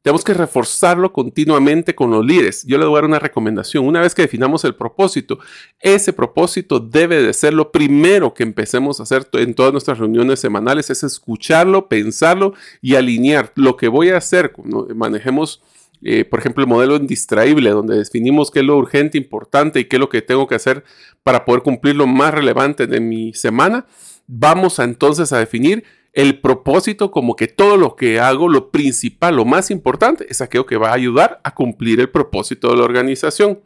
Tenemos 0.06 0.24
que 0.24 0.36
reforzarlo 0.36 1.12
continuamente 1.12 1.96
con 1.96 2.12
los 2.12 2.24
líderes. 2.24 2.64
Yo 2.68 2.78
le 2.78 2.86
voy 2.86 2.94
a 2.94 2.98
dar 2.98 3.06
una 3.06 3.18
recomendación. 3.18 3.88
Una 3.88 4.02
vez 4.02 4.14
que 4.14 4.22
definamos 4.22 4.64
el 4.64 4.76
propósito, 4.76 5.40
ese 5.80 6.14
propósito 6.14 6.80
debe 6.80 7.24
de 7.24 7.34
ser 7.34 7.56
lo 7.56 7.72
primero 7.72 8.32
que 8.32 8.44
empecemos 8.44 9.00
a 9.00 9.04
hacer 9.04 9.28
en 9.34 9.56
todas 9.56 9.72
nuestras 9.72 9.98
reuniones 9.98 10.40
semanales, 10.40 10.92
es 10.92 11.02
escucharlo, 11.04 11.88
pensarlo 11.88 12.54
y 12.84 12.94
alinear 12.94 13.52
lo 13.56 13.78
que 13.78 13.88
voy 13.88 14.10
a 14.10 14.18
hacer. 14.18 14.52
Cuando 14.52 14.88
manejemos 14.94 15.64
eh, 16.08 16.24
por 16.24 16.40
ejemplo, 16.40 16.64
el 16.64 16.70
modelo 16.70 16.96
indistraíble, 16.98 17.72
donde 17.72 17.98
definimos 17.98 18.52
qué 18.52 18.60
es 18.60 18.66
lo 18.66 18.78
urgente, 18.78 19.18
importante 19.18 19.80
y 19.80 19.86
qué 19.86 19.96
es 19.96 20.00
lo 20.00 20.08
que 20.08 20.22
tengo 20.22 20.46
que 20.46 20.54
hacer 20.54 20.84
para 21.24 21.46
poder 21.46 21.64
cumplir 21.64 21.96
lo 21.96 22.06
más 22.06 22.32
relevante 22.32 22.86
de 22.86 23.00
mi 23.00 23.34
semana, 23.34 23.88
vamos 24.28 24.78
entonces 24.78 25.34
a 25.34 25.40
definir 25.40 25.84
el 26.14 26.40
propósito 26.42 27.10
como 27.10 27.36
que 27.36 27.48
todo 27.48 27.76
lo 27.76 27.96
que 27.96 28.20
hago, 28.20 28.48
lo 28.50 28.70
principal, 28.70 29.36
lo 29.36 29.46
más 29.46 29.72
importante, 29.72 30.28
es 30.30 30.42
aquello 30.42 30.68
que 30.68 30.78
va 30.78 30.90
a 30.90 30.94
ayudar 30.94 31.42
a 31.44 31.56
cumplir 31.56 32.00
el 32.00 32.12
propósito 32.12 32.70
de 32.70 32.78
la 32.78 32.84
organización. 32.84 33.62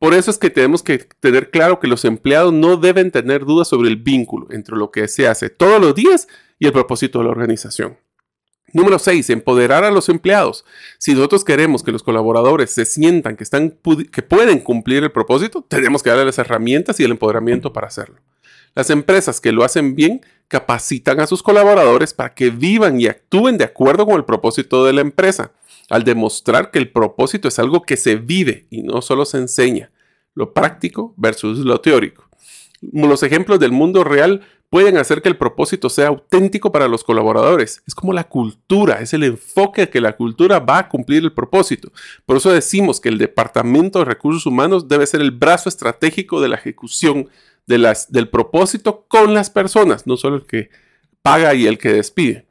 Por 0.00 0.14
eso 0.14 0.32
es 0.32 0.38
que 0.38 0.50
tenemos 0.50 0.82
que 0.82 0.98
tener 1.20 1.52
claro 1.52 1.78
que 1.78 1.86
los 1.86 2.04
empleados 2.04 2.52
no 2.52 2.76
deben 2.76 3.12
tener 3.12 3.44
dudas 3.44 3.68
sobre 3.68 3.88
el 3.88 3.96
vínculo 3.96 4.48
entre 4.50 4.76
lo 4.76 4.90
que 4.90 5.06
se 5.06 5.28
hace 5.28 5.48
todos 5.48 5.80
los 5.80 5.94
días 5.94 6.26
y 6.58 6.66
el 6.66 6.72
propósito 6.72 7.20
de 7.20 7.26
la 7.26 7.30
organización. 7.30 7.96
Número 8.72 8.98
6. 8.98 9.30
Empoderar 9.30 9.84
a 9.84 9.90
los 9.90 10.08
empleados. 10.08 10.64
Si 10.98 11.12
nosotros 11.14 11.44
queremos 11.44 11.82
que 11.82 11.92
los 11.92 12.02
colaboradores 12.02 12.70
se 12.70 12.84
sientan 12.84 13.36
que, 13.36 13.44
están, 13.44 13.76
que 14.10 14.22
pueden 14.22 14.60
cumplir 14.60 15.02
el 15.02 15.12
propósito, 15.12 15.64
tenemos 15.66 16.02
que 16.02 16.10
darles 16.10 16.26
las 16.26 16.38
herramientas 16.38 16.98
y 16.98 17.04
el 17.04 17.12
empoderamiento 17.12 17.72
para 17.72 17.88
hacerlo. 17.88 18.16
Las 18.74 18.88
empresas 18.88 19.40
que 19.40 19.52
lo 19.52 19.64
hacen 19.64 19.94
bien 19.94 20.22
capacitan 20.48 21.20
a 21.20 21.26
sus 21.26 21.42
colaboradores 21.42 22.14
para 22.14 22.34
que 22.34 22.50
vivan 22.50 23.00
y 23.00 23.06
actúen 23.06 23.58
de 23.58 23.64
acuerdo 23.64 24.06
con 24.06 24.16
el 24.16 24.24
propósito 24.24 24.84
de 24.84 24.94
la 24.94 25.02
empresa, 25.02 25.52
al 25.90 26.04
demostrar 26.04 26.70
que 26.70 26.78
el 26.78 26.90
propósito 26.90 27.48
es 27.48 27.58
algo 27.58 27.82
que 27.82 27.96
se 27.96 28.16
vive 28.16 28.66
y 28.70 28.82
no 28.82 29.02
solo 29.02 29.24
se 29.24 29.38
enseña, 29.38 29.90
lo 30.34 30.54
práctico 30.54 31.12
versus 31.16 31.58
lo 31.58 31.80
teórico. 31.80 32.28
Los 32.80 33.22
ejemplos 33.22 33.60
del 33.60 33.72
mundo 33.72 34.04
real 34.04 34.42
pueden 34.72 34.96
hacer 34.96 35.20
que 35.20 35.28
el 35.28 35.36
propósito 35.36 35.90
sea 35.90 36.08
auténtico 36.08 36.72
para 36.72 36.88
los 36.88 37.04
colaboradores. 37.04 37.82
Es 37.86 37.94
como 37.94 38.14
la 38.14 38.24
cultura, 38.24 39.02
es 39.02 39.12
el 39.12 39.22
enfoque 39.22 39.90
que 39.90 40.00
la 40.00 40.16
cultura 40.16 40.60
va 40.60 40.78
a 40.78 40.88
cumplir 40.88 41.22
el 41.22 41.34
propósito. 41.34 41.92
Por 42.24 42.38
eso 42.38 42.50
decimos 42.50 42.98
que 42.98 43.10
el 43.10 43.18
Departamento 43.18 43.98
de 43.98 44.06
Recursos 44.06 44.46
Humanos 44.46 44.88
debe 44.88 45.06
ser 45.06 45.20
el 45.20 45.30
brazo 45.30 45.68
estratégico 45.68 46.40
de 46.40 46.48
la 46.48 46.56
ejecución 46.56 47.28
del 47.66 48.30
propósito 48.30 49.04
con 49.08 49.34
las 49.34 49.50
personas, 49.50 50.06
no 50.06 50.16
solo 50.16 50.36
el 50.36 50.46
que 50.46 50.70
paga 51.20 51.52
y 51.52 51.66
el 51.66 51.76
que 51.76 51.92
despide. 51.92 52.46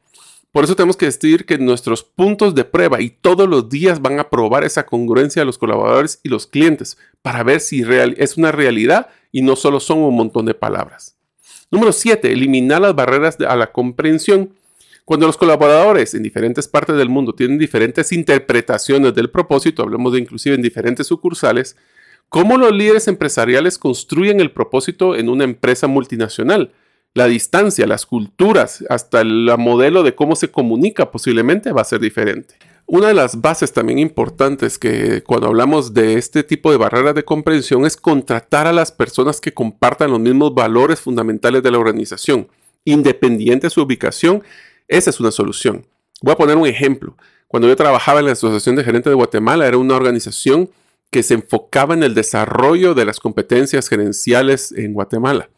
Por 0.51 0.63
eso 0.63 0.75
tenemos 0.75 0.97
que 0.97 1.07
decir 1.07 1.47
que 1.47 1.57
nuestros 1.57 2.03
puntos 2.03 2.53
de 2.53 2.65
prueba 2.65 3.01
y 3.01 3.09
todos 3.09 3.49
los 3.49 3.67
días 3.67 3.99
van 3.99 4.19
a 4.19 4.29
probar 4.29 4.63
esa 4.63 4.85
congruencia 4.85 5.41
de 5.41 5.47
los 5.47 5.57
colaboradores 5.57 6.19
y 6.21 6.29
los 6.29 6.45
clientes 6.45 6.99
para 7.23 7.41
ver 7.41 7.61
si 7.61 7.83
es 8.17 8.37
una 8.37 8.51
realidad 8.51 9.07
y 9.31 9.41
no 9.41 9.55
solo 9.55 9.79
son 9.79 9.97
un 9.97 10.15
montón 10.15 10.45
de 10.45 10.53
palabras. 10.53 11.17
Número 11.71 11.93
7. 11.93 12.33
Eliminar 12.33 12.81
las 12.81 12.93
barreras 12.93 13.37
a 13.39 13.55
la 13.55 13.71
comprensión. 13.71 14.53
Cuando 15.05 15.25
los 15.25 15.37
colaboradores 15.37 16.13
en 16.13 16.21
diferentes 16.21 16.67
partes 16.67 16.97
del 16.97 17.07
mundo 17.07 17.33
tienen 17.33 17.57
diferentes 17.57 18.11
interpretaciones 18.11 19.15
del 19.15 19.29
propósito, 19.29 19.81
hablemos 19.81 20.11
de 20.11 20.19
inclusive 20.19 20.55
en 20.55 20.61
diferentes 20.61 21.07
sucursales, 21.07 21.77
cómo 22.27 22.57
los 22.57 22.73
líderes 22.73 23.07
empresariales 23.07 23.77
construyen 23.77 24.41
el 24.41 24.51
propósito 24.51 25.15
en 25.15 25.29
una 25.29 25.45
empresa 25.45 25.87
multinacional. 25.87 26.73
La 27.13 27.27
distancia, 27.27 27.87
las 27.87 28.05
culturas, 28.05 28.83
hasta 28.89 29.21
el 29.21 29.49
modelo 29.57 30.03
de 30.03 30.13
cómo 30.13 30.35
se 30.35 30.51
comunica 30.51 31.09
posiblemente 31.09 31.71
va 31.71 31.81
a 31.81 31.85
ser 31.85 32.01
diferente. 32.01 32.55
Una 32.93 33.07
de 33.07 33.13
las 33.13 33.39
bases 33.39 33.71
también 33.71 33.99
importantes 33.99 34.77
que 34.77 35.23
cuando 35.23 35.47
hablamos 35.47 35.93
de 35.93 36.15
este 36.15 36.43
tipo 36.43 36.71
de 36.71 36.77
barreras 36.77 37.15
de 37.15 37.23
comprensión 37.23 37.85
es 37.85 37.95
contratar 37.95 38.67
a 38.67 38.73
las 38.73 38.91
personas 38.91 39.39
que 39.39 39.53
compartan 39.53 40.11
los 40.11 40.19
mismos 40.19 40.53
valores 40.53 40.99
fundamentales 40.99 41.63
de 41.63 41.71
la 41.71 41.79
organización, 41.79 42.49
independiente 42.83 43.67
de 43.67 43.71
su 43.71 43.81
ubicación. 43.81 44.43
Esa 44.89 45.09
es 45.09 45.21
una 45.21 45.31
solución. 45.31 45.87
Voy 46.21 46.33
a 46.33 46.35
poner 46.35 46.57
un 46.57 46.67
ejemplo. 46.67 47.15
Cuando 47.47 47.69
yo 47.69 47.77
trabajaba 47.77 48.19
en 48.19 48.25
la 48.25 48.33
Asociación 48.33 48.75
de 48.75 48.83
Gerentes 48.83 49.09
de 49.09 49.15
Guatemala, 49.15 49.65
era 49.65 49.77
una 49.77 49.95
organización 49.95 50.69
que 51.11 51.23
se 51.23 51.35
enfocaba 51.35 51.93
en 51.93 52.03
el 52.03 52.13
desarrollo 52.13 52.93
de 52.93 53.05
las 53.05 53.21
competencias 53.21 53.87
gerenciales 53.87 54.73
en 54.73 54.91
Guatemala. 54.91 55.49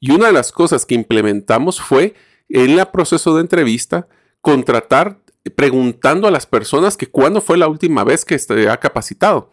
Y 0.00 0.10
una 0.10 0.26
de 0.26 0.34
las 0.34 0.52
cosas 0.52 0.84
que 0.84 0.94
implementamos 0.94 1.80
fue 1.80 2.12
en 2.50 2.78
el 2.78 2.86
proceso 2.88 3.34
de 3.36 3.40
entrevista 3.40 4.06
contratar 4.42 5.23
preguntando 5.50 6.26
a 6.26 6.30
las 6.30 6.46
personas 6.46 6.96
que 6.96 7.06
cuándo 7.06 7.40
fue 7.40 7.58
la 7.58 7.68
última 7.68 8.04
vez 8.04 8.24
que 8.24 8.38
se 8.38 8.68
ha 8.68 8.78
capacitado. 8.78 9.52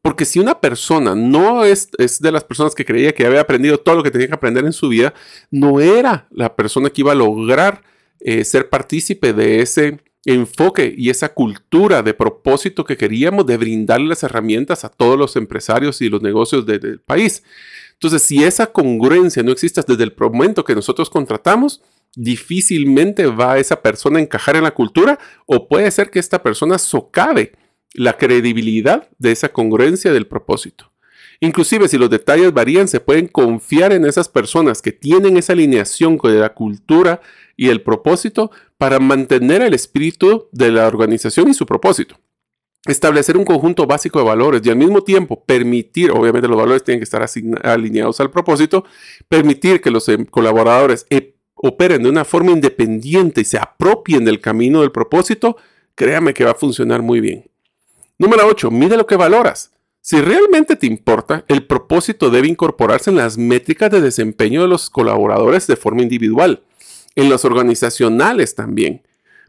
Porque 0.00 0.24
si 0.24 0.40
una 0.40 0.60
persona 0.60 1.14
no 1.14 1.64
es, 1.64 1.88
es, 1.98 2.20
de 2.20 2.32
las 2.32 2.42
personas 2.42 2.74
que 2.74 2.84
creía 2.84 3.12
que 3.12 3.24
había 3.24 3.40
aprendido 3.40 3.78
todo 3.78 3.94
lo 3.96 4.02
que 4.02 4.10
tenía 4.10 4.26
que 4.26 4.34
aprender 4.34 4.64
en 4.64 4.72
su 4.72 4.88
vida, 4.88 5.14
no 5.50 5.80
era 5.80 6.26
la 6.30 6.56
persona 6.56 6.90
que 6.90 7.02
iba 7.02 7.12
a 7.12 7.16
lograr 7.16 7.82
eh, 8.18 8.44
ser 8.44 8.68
partícipe 8.68 9.32
de 9.32 9.60
ese 9.60 10.00
enfoque 10.24 10.94
y 10.96 11.10
esa 11.10 11.32
cultura 11.32 12.02
de 12.02 12.14
propósito 12.14 12.84
que 12.84 12.96
queríamos 12.96 13.46
de 13.46 13.56
brindarle 13.56 14.08
las 14.08 14.22
herramientas 14.22 14.84
a 14.84 14.88
todos 14.88 15.18
los 15.18 15.36
empresarios 15.36 16.00
y 16.00 16.08
los 16.08 16.22
negocios 16.22 16.66
del 16.66 17.00
país. 17.00 17.42
Entonces, 17.94 18.22
si 18.22 18.42
esa 18.42 18.66
congruencia 18.66 19.42
no 19.42 19.52
existe 19.52 19.80
desde 19.86 20.04
el 20.04 20.14
momento 20.18 20.64
que 20.64 20.74
nosotros 20.74 21.10
contratamos, 21.10 21.82
difícilmente 22.14 23.26
va 23.26 23.58
esa 23.58 23.82
persona 23.82 24.18
a 24.18 24.22
encajar 24.22 24.56
en 24.56 24.64
la 24.64 24.74
cultura 24.74 25.18
o 25.46 25.68
puede 25.68 25.90
ser 25.90 26.10
que 26.10 26.18
esta 26.18 26.42
persona 26.42 26.78
socave 26.78 27.52
la 27.94 28.16
credibilidad 28.16 29.08
de 29.18 29.32
esa 29.32 29.50
congruencia 29.50 30.12
del 30.12 30.26
propósito. 30.26 30.92
Inclusive 31.40 31.88
si 31.88 31.98
los 31.98 32.08
detalles 32.08 32.52
varían, 32.52 32.86
se 32.86 33.00
pueden 33.00 33.26
confiar 33.26 33.92
en 33.92 34.04
esas 34.04 34.28
personas 34.28 34.80
que 34.80 34.92
tienen 34.92 35.36
esa 35.36 35.54
alineación 35.54 36.16
con 36.16 36.38
la 36.38 36.54
cultura 36.54 37.20
y 37.56 37.68
el 37.68 37.82
propósito 37.82 38.52
para 38.78 39.00
mantener 39.00 39.60
el 39.60 39.74
espíritu 39.74 40.48
de 40.52 40.70
la 40.70 40.86
organización 40.86 41.48
y 41.48 41.54
su 41.54 41.66
propósito. 41.66 42.18
Establecer 42.86 43.36
un 43.36 43.44
conjunto 43.44 43.86
básico 43.86 44.20
de 44.20 44.24
valores 44.24 44.62
y 44.64 44.70
al 44.70 44.76
mismo 44.76 45.02
tiempo 45.02 45.44
permitir, 45.44 46.10
obviamente 46.12 46.48
los 46.48 46.56
valores 46.56 46.84
tienen 46.84 47.00
que 47.00 47.04
estar 47.04 47.24
alineados 47.64 48.20
al 48.20 48.30
propósito, 48.30 48.84
permitir 49.28 49.80
que 49.80 49.90
los 49.90 50.08
em, 50.08 50.24
colaboradores 50.24 51.06
operen 51.62 52.02
de 52.02 52.08
una 52.10 52.24
forma 52.24 52.50
independiente 52.50 53.40
y 53.40 53.44
se 53.44 53.56
apropien 53.56 54.24
del 54.24 54.40
camino 54.40 54.80
del 54.80 54.90
propósito, 54.90 55.56
créame 55.94 56.34
que 56.34 56.44
va 56.44 56.50
a 56.50 56.56
funcionar 56.56 57.02
muy 57.02 57.20
bien. 57.20 57.48
Número 58.18 58.46
8. 58.46 58.70
Mide 58.70 58.96
lo 58.96 59.06
que 59.06 59.16
valoras. 59.16 59.72
Si 60.00 60.20
realmente 60.20 60.74
te 60.74 60.86
importa, 60.86 61.44
el 61.46 61.64
propósito 61.64 62.30
debe 62.30 62.48
incorporarse 62.48 63.10
en 63.10 63.16
las 63.16 63.38
métricas 63.38 63.92
de 63.92 64.00
desempeño 64.00 64.62
de 64.62 64.68
los 64.68 64.90
colaboradores 64.90 65.68
de 65.68 65.76
forma 65.76 66.02
individual, 66.02 66.64
en 67.14 67.30
las 67.30 67.44
organizacionales 67.44 68.56
también. 68.56 69.02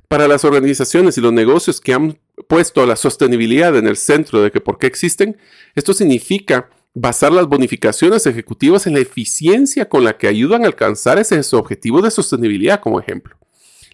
Para 0.08 0.28
las 0.28 0.46
organizaciones 0.46 1.18
y 1.18 1.22
los 1.22 1.34
negocios 1.34 1.82
que 1.82 1.94
han 1.94 2.20
puesto 2.48 2.86
la 2.86 2.96
sostenibilidad 2.96 3.76
en 3.76 3.88
el 3.88 3.98
centro 3.98 4.44
de 4.44 4.52
que 4.52 4.62
por 4.62 4.78
qué 4.78 4.86
existen, 4.86 5.38
esto 5.74 5.96
significa 5.96 6.70
basar 6.94 7.32
las 7.32 7.48
bonificaciones 7.48 8.26
ejecutivas 8.28 8.86
en 8.86 8.94
la 8.94 9.00
eficiencia 9.00 9.90
con 9.90 10.04
la 10.04 10.18
que 10.18 10.28
ayudan 10.28 10.64
a 10.64 10.68
alcanzar 10.68 11.18
esos 11.18 11.54
objetivos 11.54 12.04
de 12.04 12.12
sostenibilidad, 12.12 12.80
como 12.80 13.00
ejemplo. 13.00 13.36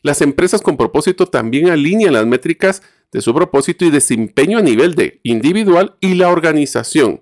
Las 0.01 0.21
empresas 0.21 0.61
con 0.61 0.77
propósito 0.77 1.27
también 1.27 1.69
alinean 1.69 2.13
las 2.13 2.25
métricas 2.25 2.81
de 3.11 3.21
su 3.21 3.33
propósito 3.33 3.85
y 3.85 3.89
desempeño 3.89 4.57
a 4.57 4.61
nivel 4.61 4.95
de 4.95 5.19
individual 5.23 5.95
y 5.99 6.13
la 6.15 6.29
organización. 6.29 7.21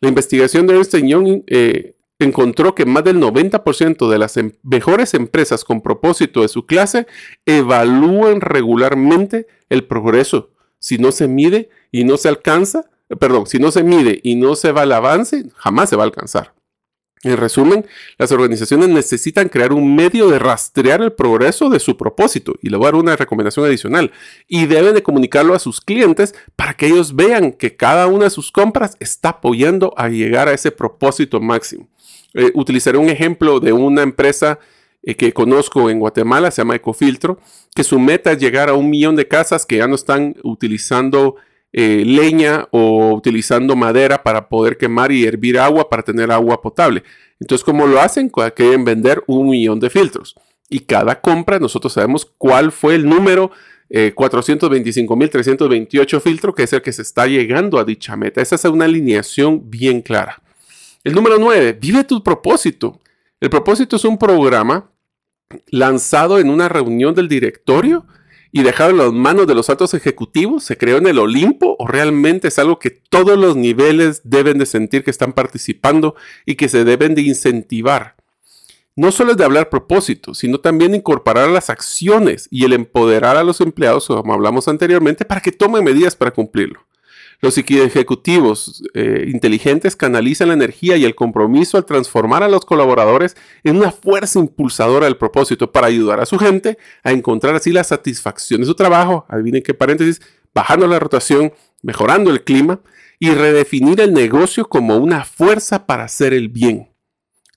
La 0.00 0.08
investigación 0.08 0.66
de 0.66 0.74
Ernst 0.74 0.96
Young 0.96 1.44
eh, 1.46 1.94
encontró 2.18 2.74
que 2.74 2.86
más 2.86 3.04
del 3.04 3.18
90% 3.18 4.10
de 4.10 4.18
las 4.18 4.36
em-, 4.36 4.52
mejores 4.62 5.14
empresas 5.14 5.64
con 5.64 5.80
propósito 5.80 6.42
de 6.42 6.48
su 6.48 6.66
clase 6.66 7.06
evalúan 7.46 8.40
regularmente 8.40 9.46
el 9.68 9.84
progreso. 9.84 10.50
Si 10.78 10.98
no 10.98 11.12
se 11.12 11.28
mide 11.28 11.70
y 11.92 12.04
no 12.04 12.16
se 12.16 12.28
alcanza, 12.28 12.90
perdón, 13.18 13.46
si 13.46 13.58
no 13.58 13.70
se 13.70 13.82
mide 13.82 14.20
y 14.22 14.36
no 14.36 14.54
se 14.54 14.72
va 14.72 14.82
al 14.82 14.92
avance, 14.92 15.44
jamás 15.56 15.90
se 15.90 15.96
va 15.96 16.02
a 16.02 16.06
alcanzar. 16.06 16.54
En 17.24 17.36
resumen, 17.36 17.86
las 18.18 18.32
organizaciones 18.32 18.88
necesitan 18.88 19.48
crear 19.48 19.72
un 19.72 19.94
medio 19.94 20.28
de 20.28 20.40
rastrear 20.40 21.02
el 21.02 21.12
progreso 21.12 21.70
de 21.70 21.78
su 21.78 21.96
propósito, 21.96 22.54
y 22.60 22.68
le 22.68 22.76
voy 22.76 22.86
a 22.86 22.88
dar 22.88 23.00
una 23.00 23.14
recomendación 23.14 23.64
adicional, 23.64 24.10
y 24.48 24.66
deben 24.66 24.94
de 24.94 25.04
comunicarlo 25.04 25.54
a 25.54 25.60
sus 25.60 25.80
clientes 25.80 26.34
para 26.56 26.74
que 26.74 26.86
ellos 26.86 27.14
vean 27.14 27.52
que 27.52 27.76
cada 27.76 28.08
una 28.08 28.24
de 28.24 28.30
sus 28.30 28.50
compras 28.50 28.96
está 28.98 29.30
apoyando 29.30 29.94
a 29.96 30.08
llegar 30.08 30.48
a 30.48 30.52
ese 30.52 30.72
propósito 30.72 31.40
máximo. 31.40 31.88
Eh, 32.34 32.50
utilizaré 32.54 32.98
un 32.98 33.08
ejemplo 33.08 33.60
de 33.60 33.72
una 33.72 34.02
empresa 34.02 34.58
eh, 35.04 35.14
que 35.14 35.32
conozco 35.32 35.90
en 35.90 36.00
Guatemala, 36.00 36.50
se 36.50 36.62
llama 36.62 36.74
Ecofiltro, 36.74 37.38
que 37.72 37.84
su 37.84 38.00
meta 38.00 38.32
es 38.32 38.38
llegar 38.38 38.68
a 38.68 38.74
un 38.74 38.90
millón 38.90 39.14
de 39.14 39.28
casas 39.28 39.64
que 39.64 39.76
ya 39.76 39.86
no 39.86 39.94
están 39.94 40.34
utilizando 40.42 41.36
eh, 41.72 42.04
leña 42.04 42.68
o 42.70 43.14
utilizando 43.14 43.74
madera 43.74 44.22
para 44.22 44.48
poder 44.48 44.76
quemar 44.76 45.10
y 45.10 45.24
hervir 45.24 45.58
agua 45.58 45.88
para 45.88 46.02
tener 46.02 46.30
agua 46.30 46.60
potable. 46.60 47.02
Entonces, 47.40 47.64
¿cómo 47.64 47.86
lo 47.86 48.00
hacen? 48.00 48.30
Quieren 48.54 48.84
vender 48.84 49.22
un 49.26 49.48
millón 49.48 49.80
de 49.80 49.90
filtros. 49.90 50.34
Y 50.68 50.80
cada 50.80 51.20
compra 51.20 51.58
nosotros 51.58 51.92
sabemos 51.92 52.30
cuál 52.38 52.72
fue 52.72 52.94
el 52.94 53.08
número 53.08 53.50
eh, 53.90 54.14
425.328 54.14 56.20
filtros, 56.20 56.54
que 56.54 56.62
es 56.62 56.72
el 56.72 56.82
que 56.82 56.92
se 56.92 57.02
está 57.02 57.26
llegando 57.26 57.78
a 57.78 57.84
dicha 57.84 58.16
meta. 58.16 58.40
Esa 58.40 58.54
es 58.54 58.64
una 58.64 58.86
alineación 58.86 59.70
bien 59.70 60.00
clara. 60.00 60.42
El 61.04 61.14
número 61.14 61.36
9, 61.38 61.78
vive 61.80 62.04
tu 62.04 62.22
propósito. 62.22 63.00
El 63.40 63.50
propósito 63.50 63.96
es 63.96 64.04
un 64.04 64.18
programa 64.18 64.90
lanzado 65.68 66.38
en 66.38 66.48
una 66.48 66.68
reunión 66.68 67.14
del 67.14 67.28
directorio 67.28 68.06
y 68.52 68.62
dejado 68.62 68.90
en 68.90 68.98
las 68.98 69.12
manos 69.12 69.46
de 69.46 69.54
los 69.54 69.70
altos 69.70 69.94
ejecutivos? 69.94 70.62
¿Se 70.62 70.76
creó 70.76 70.98
en 70.98 71.06
el 71.06 71.18
Olimpo 71.18 71.74
o 71.78 71.86
realmente 71.88 72.48
es 72.48 72.58
algo 72.58 72.78
que 72.78 72.90
todos 72.90 73.38
los 73.38 73.56
niveles 73.56 74.20
deben 74.24 74.58
de 74.58 74.66
sentir 74.66 75.02
que 75.02 75.10
están 75.10 75.32
participando 75.32 76.14
y 76.44 76.54
que 76.54 76.68
se 76.68 76.84
deben 76.84 77.14
de 77.14 77.22
incentivar? 77.22 78.16
No 78.94 79.10
solo 79.10 79.32
es 79.32 79.38
de 79.38 79.44
hablar 79.44 79.70
propósito, 79.70 80.34
sino 80.34 80.58
también 80.58 80.94
incorporar 80.94 81.48
las 81.48 81.70
acciones 81.70 82.46
y 82.50 82.66
el 82.66 82.74
empoderar 82.74 83.38
a 83.38 83.42
los 83.42 83.62
empleados, 83.62 84.06
como 84.06 84.34
hablamos 84.34 84.68
anteriormente, 84.68 85.24
para 85.24 85.40
que 85.40 85.50
tomen 85.50 85.82
medidas 85.82 86.14
para 86.14 86.30
cumplirlo. 86.30 86.86
Los 87.44 87.58
ejecutivos 87.58 88.84
eh, 88.94 89.26
inteligentes 89.26 89.96
canalizan 89.96 90.46
la 90.46 90.54
energía 90.54 90.96
y 90.96 91.04
el 91.04 91.16
compromiso 91.16 91.76
al 91.76 91.84
transformar 91.84 92.44
a 92.44 92.48
los 92.48 92.64
colaboradores 92.64 93.36
en 93.64 93.78
una 93.78 93.90
fuerza 93.90 94.38
impulsadora 94.38 95.06
del 95.06 95.16
propósito 95.16 95.72
para 95.72 95.88
ayudar 95.88 96.20
a 96.20 96.26
su 96.26 96.38
gente 96.38 96.78
a 97.02 97.10
encontrar 97.10 97.56
así 97.56 97.72
la 97.72 97.82
satisfacción 97.82 98.60
de 98.60 98.68
su 98.68 98.76
trabajo. 98.76 99.26
Adivinen 99.28 99.64
qué 99.64 99.74
paréntesis, 99.74 100.20
bajando 100.54 100.86
la 100.86 101.00
rotación, 101.00 101.52
mejorando 101.82 102.30
el 102.30 102.44
clima 102.44 102.78
y 103.18 103.30
redefinir 103.30 104.00
el 104.00 104.12
negocio 104.12 104.68
como 104.68 104.96
una 104.98 105.24
fuerza 105.24 105.84
para 105.84 106.04
hacer 106.04 106.34
el 106.34 106.48
bien. 106.48 106.92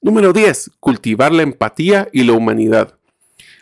Número 0.01 0.33
10. 0.33 0.71
Cultivar 0.79 1.31
la 1.31 1.43
empatía 1.43 2.07
y 2.11 2.23
la 2.23 2.33
humanidad. 2.33 2.97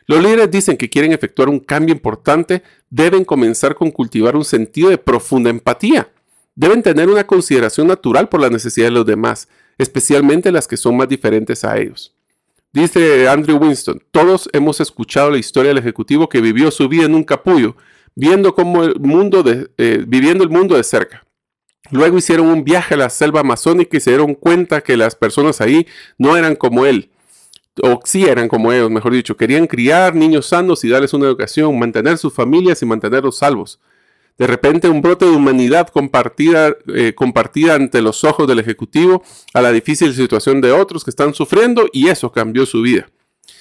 Los 0.05 0.21
líderes 0.21 0.51
dicen 0.51 0.77
que 0.77 0.89
quieren 0.89 1.13
efectuar 1.13 1.49
un 1.49 1.59
cambio 1.59 1.93
importante, 1.93 2.63
deben 2.89 3.23
comenzar 3.23 3.75
con 3.75 3.91
cultivar 3.91 4.35
un 4.35 4.45
sentido 4.45 4.89
de 4.89 4.97
profunda 4.97 5.49
empatía. 5.49 6.09
Deben 6.55 6.83
tener 6.83 7.09
una 7.09 7.25
consideración 7.25 7.87
natural 7.87 8.29
por 8.29 8.41
las 8.41 8.51
necesidades 8.51 8.91
de 8.91 8.99
los 8.99 9.05
demás, 9.05 9.47
especialmente 9.77 10.51
las 10.51 10.67
que 10.67 10.77
son 10.77 10.97
más 10.97 11.07
diferentes 11.07 11.63
a 11.63 11.77
ellos. 11.77 12.13
Dice 12.71 13.27
Andrew 13.27 13.57
Winston, 13.57 14.01
todos 14.11 14.49
hemos 14.51 14.79
escuchado 14.81 15.29
la 15.29 15.37
historia 15.37 15.69
del 15.69 15.77
ejecutivo 15.77 16.27
que 16.27 16.41
vivió 16.41 16.71
su 16.71 16.89
vida 16.89 17.05
en 17.05 17.15
un 17.15 17.23
capullo, 17.23 17.75
viendo 18.15 18.53
cómo 18.55 18.83
el 18.83 18.99
mundo 18.99 19.43
de, 19.43 19.69
eh, 19.77 20.03
viviendo 20.07 20.43
el 20.43 20.49
mundo 20.49 20.75
de 20.75 20.83
cerca. 20.83 21.23
Luego 21.91 22.17
hicieron 22.17 22.47
un 22.47 22.63
viaje 22.63 22.95
a 22.95 22.97
la 22.97 23.09
selva 23.09 23.41
amazónica 23.41 23.97
y 23.97 23.99
se 23.99 24.11
dieron 24.11 24.33
cuenta 24.33 24.81
que 24.81 24.97
las 24.97 25.15
personas 25.15 25.61
ahí 25.61 25.85
no 26.17 26.35
eran 26.35 26.55
como 26.55 26.85
él, 26.85 27.11
o 27.81 27.99
sí 28.03 28.25
eran 28.25 28.47
como 28.47 28.71
ellos, 28.71 28.91
mejor 28.91 29.13
dicho, 29.13 29.35
querían 29.35 29.67
criar 29.67 30.13
niños 30.15 30.47
sanos 30.47 30.83
y 30.83 30.89
darles 30.89 31.13
una 31.13 31.25
educación, 31.25 31.77
mantener 31.79 32.17
sus 32.17 32.33
familias 32.33 32.81
y 32.81 32.85
mantenerlos 32.85 33.37
salvos. 33.37 33.79
De 34.37 34.47
repente 34.47 34.89
un 34.89 35.01
brote 35.01 35.25
de 35.25 35.31
humanidad 35.31 35.87
compartida, 35.89 36.75
eh, 36.87 37.13
compartida 37.15 37.75
ante 37.75 38.01
los 38.01 38.23
ojos 38.23 38.47
del 38.47 38.59
Ejecutivo 38.59 39.23
a 39.53 39.61
la 39.61 39.71
difícil 39.71 40.13
situación 40.13 40.59
de 40.59 40.71
otros 40.71 41.03
que 41.03 41.11
están 41.11 41.33
sufriendo 41.33 41.87
y 41.91 42.07
eso 42.07 42.31
cambió 42.31 42.65
su 42.65 42.81
vida. 42.81 43.09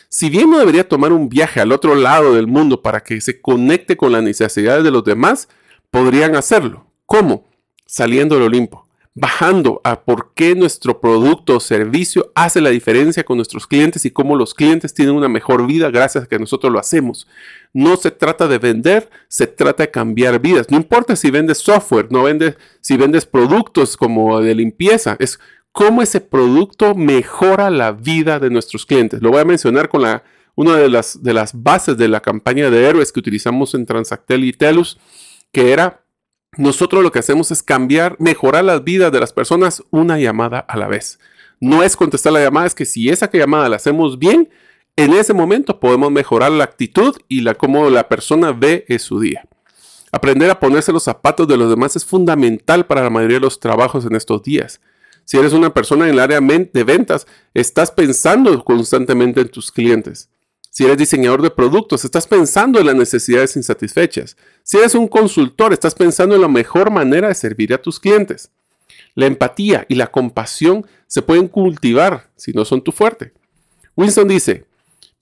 Si 0.09 0.29
bien 0.29 0.51
no 0.51 0.59
debería 0.59 0.89
tomar 0.89 1.13
un 1.13 1.29
viaje 1.29 1.61
al 1.61 1.73
otro 1.73 1.95
lado 1.95 2.35
del 2.35 2.47
mundo 2.47 2.83
para 2.83 3.01
que 3.01 3.21
se 3.21 3.41
conecte 3.41 3.97
con 3.97 4.13
las 4.13 4.23
necesidades 4.23 4.85
de 4.85 4.91
los 4.91 5.05
demás, 5.05 5.49
podrían 5.91 6.37
hacerlo. 6.37 6.87
¿Cómo? 7.07 7.45
Saliendo 7.87 8.35
del 8.35 8.45
Olimpo, 8.45 8.87
bajando 9.15 9.81
a 9.85 10.01
por 10.05 10.33
qué 10.35 10.55
nuestro 10.55 11.01
producto 11.01 11.57
o 11.57 11.61
servicio 11.61 12.33
hace 12.35 12.63
la 12.63 12.71
diferencia 12.71 13.25
con 13.25 13.37
nuestros 13.37 13.67
clientes 13.67 14.07
y 14.07 14.11
cómo 14.11 14.37
los 14.37 14.55
clientes 14.55 14.95
tienen 14.95 15.15
una 15.15 15.29
mejor 15.29 15.67
vida 15.67 15.91
gracias 15.91 16.25
a 16.25 16.27
que 16.27 16.39
nosotros 16.39 16.73
lo 16.73 16.79
hacemos. 16.79 17.27
No 17.75 17.97
se 17.97 18.11
trata 18.11 18.49
de 18.49 18.59
vender, 18.59 19.11
se 19.29 19.47
trata 19.47 19.83
de 19.83 19.91
cambiar 19.91 20.41
vidas. 20.41 20.71
No 20.71 20.79
importa 20.79 21.15
si 21.15 21.31
vendes 21.31 21.59
software, 21.59 22.09
no 22.11 22.23
vendes, 22.23 22.57
si 22.81 22.97
vendes 22.97 23.27
productos 23.27 23.99
como 23.99 24.41
de 24.41 24.55
limpieza, 24.55 25.17
es 25.19 25.39
cómo 25.73 26.01
ese 26.01 26.21
producto 26.21 26.95
mejora 26.95 27.71
la 27.71 27.93
vida 27.93 28.39
de 28.39 28.51
nuestros 28.51 28.87
clientes. 28.87 29.21
Lo 29.21 29.31
voy 29.31 29.41
a 29.41 29.45
mencionar 29.45 29.91
con 29.91 30.03
la, 30.03 30.23
una 30.55 30.77
de 30.77 30.89
las, 30.89 31.23
de 31.23 31.35
las 31.35 31.63
bases 31.63 31.99
de 31.99 32.09
la 32.09 32.21
campaña 32.21 32.71
de 32.71 32.87
héroes 32.87 33.13
que 33.13 33.21
utilizamos 33.21 33.75
en 33.75 33.85
Transactel 33.85 34.45
y 34.45 34.53
Telus, 34.55 34.99
que 35.51 35.73
era 35.73 36.02
nosotros 36.57 37.03
lo 37.03 37.11
que 37.11 37.19
hacemos 37.19 37.51
es 37.51 37.63
cambiar, 37.63 38.17
mejorar 38.19 38.65
las 38.65 38.85
vidas 38.85 39.11
de 39.11 39.21
las 39.21 39.33
personas 39.33 39.83
una 39.91 40.19
llamada 40.19 40.59
a 40.59 40.77
la 40.77 40.87
vez. 40.87 41.19
No 41.61 41.83
es 41.83 41.97
contestar 41.97 42.33
la 42.33 42.43
llamada, 42.43 42.67
es 42.67 42.75
que 42.75 42.85
si 42.85 43.09
esa 43.09 43.31
llamada 43.31 43.69
la 43.69 43.77
hacemos 43.77 44.19
bien, 44.19 44.51
en 44.97 45.15
ese 45.15 45.33
momento 45.33 45.81
podemos 45.81 46.11
mejorar 46.11 46.53
la 46.53 46.65
actitud 46.65 47.17
y 47.29 47.41
la 47.41 47.55
cómo 47.55 47.89
la 47.89 48.09
persona 48.09 48.53
ve 48.53 48.85
su 48.99 49.21
día. 49.21 49.47
Aprender 50.11 50.51
a 50.51 50.61
ponerse 50.61 50.93
los 50.93 51.05
zapatos 51.05 51.49
de 51.49 51.57
los 51.57 51.71
demás 51.71 51.97
es 51.97 52.05
fundamental 52.05 52.85
para 52.85 53.03
la 53.03 53.09
mayoría 53.09 53.39
de 53.39 53.45
los 53.45 53.59
trabajos 53.59 54.05
en 54.05 54.15
estos 54.15 54.43
días. 54.43 54.83
Si 55.25 55.39
eres 55.39 55.55
una 55.55 55.73
persona 55.73 56.05
en 56.05 56.15
el 56.15 56.21
área 56.21 56.41
de 56.41 56.85
ventas, 56.85 57.27
estás 57.55 57.91
pensando 57.91 58.63
constantemente 58.63 59.41
en 59.41 59.49
tus 59.49 59.73
clientes. 59.73 60.29
Si 60.73 60.87
eres 60.87 60.97
diseñador 60.97 61.43
de 61.43 61.51
productos, 61.51 62.03
estás 62.03 62.27
pensando 62.27 62.81
en 62.81 62.87
las 62.87 62.95
necesidades 62.95 63.57
insatisfechas. 63.57 64.39
Si 64.63 64.79
eres 64.79 64.95
un 64.95 65.07
consultor, 65.07 65.75
estás 65.75 65.95
pensando 65.95 66.35
en 66.35 66.41
la 66.41 66.49
mejor 66.49 66.91
manera 66.91 67.29
de 67.29 67.35
servir 67.35 67.75
a 67.75 67.83
tus 67.83 68.01
clientes. 68.01 68.51
La 69.15 69.27
empatía 69.27 69.85
y 69.91 69.97
la 69.97 70.07
compasión 70.07 70.87
se 71.07 71.21
pueden 71.21 71.49
cultivar 71.49 72.31
si 72.37 72.53
no 72.53 72.65
son 72.65 72.81
tu 72.81 72.91
fuerte. 72.91 73.35
Winston 73.97 74.29
dice, 74.29 74.65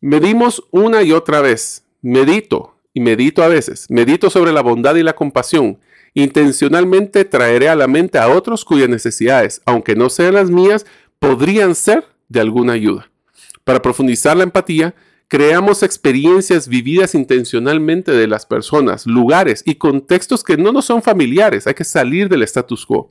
Medimos 0.01 0.63
una 0.71 1.03
y 1.03 1.11
otra 1.11 1.41
vez. 1.41 1.83
Medito 2.01 2.77
y 2.95 3.01
medito 3.01 3.43
a 3.43 3.49
veces. 3.49 3.91
Medito 3.91 4.31
sobre 4.31 4.53
la 4.53 4.63
bondad 4.63 4.95
y 4.95 5.03
la 5.03 5.15
compasión. 5.15 5.81
Intencionalmente 6.15 7.25
traeré 7.25 7.69
a 7.69 7.75
la 7.75 7.89
mente 7.89 8.19
a 8.19 8.29
otros 8.29 8.65
cuyas 8.65 8.89
necesidades, 8.89 9.63
aunque 9.67 9.97
no 9.97 10.11
sean 10.11 10.35
las 10.35 10.49
mías, 10.49 10.87
podrían 11.19 11.75
ser 11.75 12.07
de 12.29 12.39
alguna 12.39 12.75
ayuda. 12.75 13.11
Para 13.65 13.83
profundizar 13.83 14.37
la 14.37 14.45
empatía, 14.45 14.95
creamos 15.31 15.83
experiencias 15.83 16.69
vividas 16.69 17.15
intencionalmente 17.15 18.13
de 18.13 18.27
las 18.27 18.45
personas, 18.45 19.07
lugares 19.07 19.63
y 19.65 19.77
contextos 19.77 20.45
que 20.45 20.59
no 20.59 20.73
nos 20.73 20.85
son 20.85 21.03
familiares. 21.03 21.67
Hay 21.67 21.75
que 21.75 21.85
salir 21.85 22.29
del 22.29 22.43
status 22.43 22.85
quo. 22.85 23.09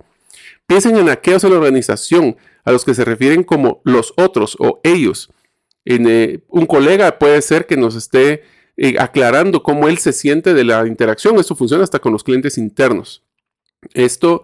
Piensen 0.68 0.98
en 0.98 1.10
aquellos 1.10 1.44
en 1.44 1.50
la 1.50 1.58
organización 1.58 2.38
a 2.64 2.72
los 2.72 2.86
que 2.86 2.94
se 2.94 3.04
refieren 3.04 3.44
como 3.44 3.82
los 3.84 4.14
otros 4.16 4.56
o 4.60 4.80
ellos 4.84 5.32
eh, 5.86 6.42
un 6.50 6.66
colega 6.66 7.18
puede 7.18 7.42
ser 7.42 7.66
que 7.66 7.78
nos 7.78 7.96
esté 7.96 8.44
eh, 8.78 8.96
aclarando 9.00 9.64
cómo 9.64 9.88
él 9.88 9.98
se 9.98 10.14
siente 10.14 10.54
de 10.54 10.64
la 10.64 10.86
interacción. 10.86 11.38
Esto 11.40 11.56
funciona 11.56 11.84
hasta 11.84 12.00
con 12.00 12.14
los 12.14 12.24
clientes 12.24 12.58
internos. 12.58 13.24
Esto 13.94 14.44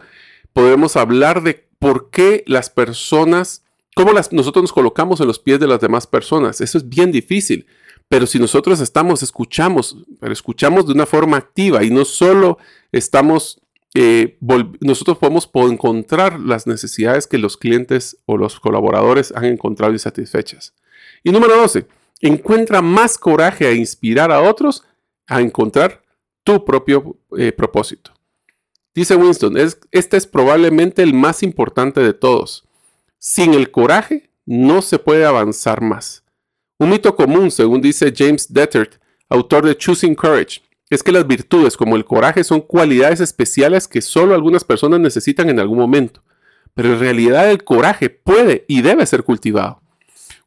podemos 0.54 0.96
hablar 0.96 1.44
de 1.44 1.68
por 1.78 2.10
qué 2.10 2.44
las 2.48 2.70
personas, 2.70 3.64
cómo 3.96 4.12
nosotros 4.14 4.62
nos 4.62 4.74
colocamos 4.74 5.20
en 5.22 5.28
los 5.28 5.40
pies 5.40 5.60
de 5.60 5.68
las 5.68 5.80
demás 5.80 6.06
personas. 6.06 6.62
Eso 6.62 6.78
es 6.78 6.88
bien 6.88 7.12
difícil. 7.12 7.66
Pero 8.08 8.28
si 8.28 8.38
nosotros 8.38 8.80
estamos, 8.82 9.24
escuchamos, 9.24 9.98
pero 10.20 10.32
escuchamos 10.32 10.86
de 10.86 10.94
una 10.94 11.08
forma 11.08 11.38
activa 11.38 11.84
y 11.84 11.90
no 11.90 12.06
solo 12.06 12.60
estamos, 12.92 13.60
eh, 13.96 14.38
nosotros 14.82 15.18
podemos 15.18 15.50
encontrar 15.72 16.40
las 16.40 16.68
necesidades 16.68 17.26
que 17.26 17.40
los 17.40 17.58
clientes 17.58 18.18
o 18.26 18.38
los 18.38 18.60
colaboradores 18.60 19.34
han 19.36 19.46
encontrado 19.46 19.94
insatisfechas. 19.94 20.76
Y 21.24 21.32
número 21.32 21.56
12, 21.56 21.88
encuentra 22.22 22.82
más 22.84 23.18
coraje 23.18 23.66
a 23.66 23.74
inspirar 23.74 24.32
a 24.32 24.42
otros 24.42 24.84
a 25.28 25.42
encontrar 25.42 26.04
tu 26.44 26.64
propio 26.64 27.18
eh, 27.38 27.52
propósito. 27.54 28.12
Dice 28.94 29.16
Winston, 29.16 29.58
es, 29.58 29.80
este 29.92 30.18
es 30.18 30.28
probablemente 30.28 31.02
el 31.02 31.14
más 31.14 31.42
importante 31.42 32.02
de 32.02 32.14
todos. 32.14 32.65
Sin 33.20 33.54
el 33.54 33.72
coraje 33.72 34.30
no 34.46 34.82
se 34.82 35.00
puede 35.00 35.26
avanzar 35.26 35.82
más. 35.82 36.24
Un 36.78 36.90
mito 36.90 37.16
común, 37.16 37.52
según 37.52 37.82
dice 37.82 38.14
James 38.16 38.52
Dettert, 38.52 39.02
autor 39.30 39.66
de 39.66 39.78
Choosing 39.78 40.16
Courage, 40.16 40.62
es 40.90 41.02
que 41.02 41.12
las 41.12 41.26
virtudes 41.26 41.78
como 41.78 41.96
el 41.96 42.06
coraje 42.06 42.44
son 42.44 42.62
cualidades 42.62 43.20
especiales 43.20 43.88
que 43.88 44.02
solo 44.02 44.36
algunas 44.36 44.64
personas 44.64 45.00
necesitan 45.00 45.50
en 45.50 45.60
algún 45.60 45.80
momento. 45.80 46.22
Pero 46.74 46.94
en 46.94 47.00
realidad 47.00 47.50
el 47.50 47.64
coraje 47.64 48.10
puede 48.10 48.66
y 48.68 48.82
debe 48.82 49.06
ser 49.06 49.24
cultivado. 49.24 49.82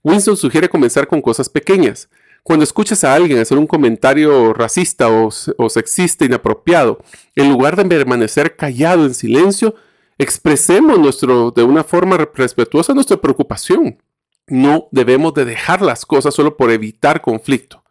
Winston 0.05 0.37
sugiere 0.37 0.69
comenzar 0.69 1.09
con 1.09 1.21
cosas 1.21 1.49
pequeñas. 1.49 2.09
Cuando 2.43 2.65
escuchas 2.65 3.05
a 3.05 3.15
alguien 3.15 3.39
hacer 3.39 3.59
un 3.59 3.67
comentario 3.67 4.55
racista 4.55 5.09
o, 5.11 5.31
sexista 5.69 6.25
inapropiado, 6.25 6.99
en 7.35 7.51
lugar 7.51 7.77
de 7.77 7.85
permanecer 7.85 8.57
callado 8.57 9.05
en 9.05 9.15
silencio, 9.15 9.75
expresemos 10.19 10.99
nuestro, 10.99 11.53
de 11.53 11.63
una 11.63 11.85
forma 11.85 12.19
respetuosa 12.35 12.93
nuestra 12.93 13.17
preocupación. 13.17 14.03
No 14.49 14.89
debemos 14.91 15.35
de 15.35 15.45
dejar 15.45 15.81
las 15.83 16.05
cosas 16.05 16.35
solo 16.35 16.57
por 16.57 16.71
evitar 16.71 17.21
conflicto. 17.21 17.85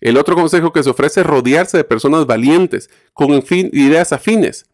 El 0.00 0.16
otro 0.16 0.34
consejo 0.34 0.72
que 0.72 0.82
se 0.82 0.90
ofrece 0.90 1.20
es 1.20 1.26
rodearse 1.26 1.76
de 1.76 1.84
personas 1.84 2.26
valientes, 2.26 2.90
con 3.12 3.42
ideas 3.50 4.12
afines. 4.12 4.66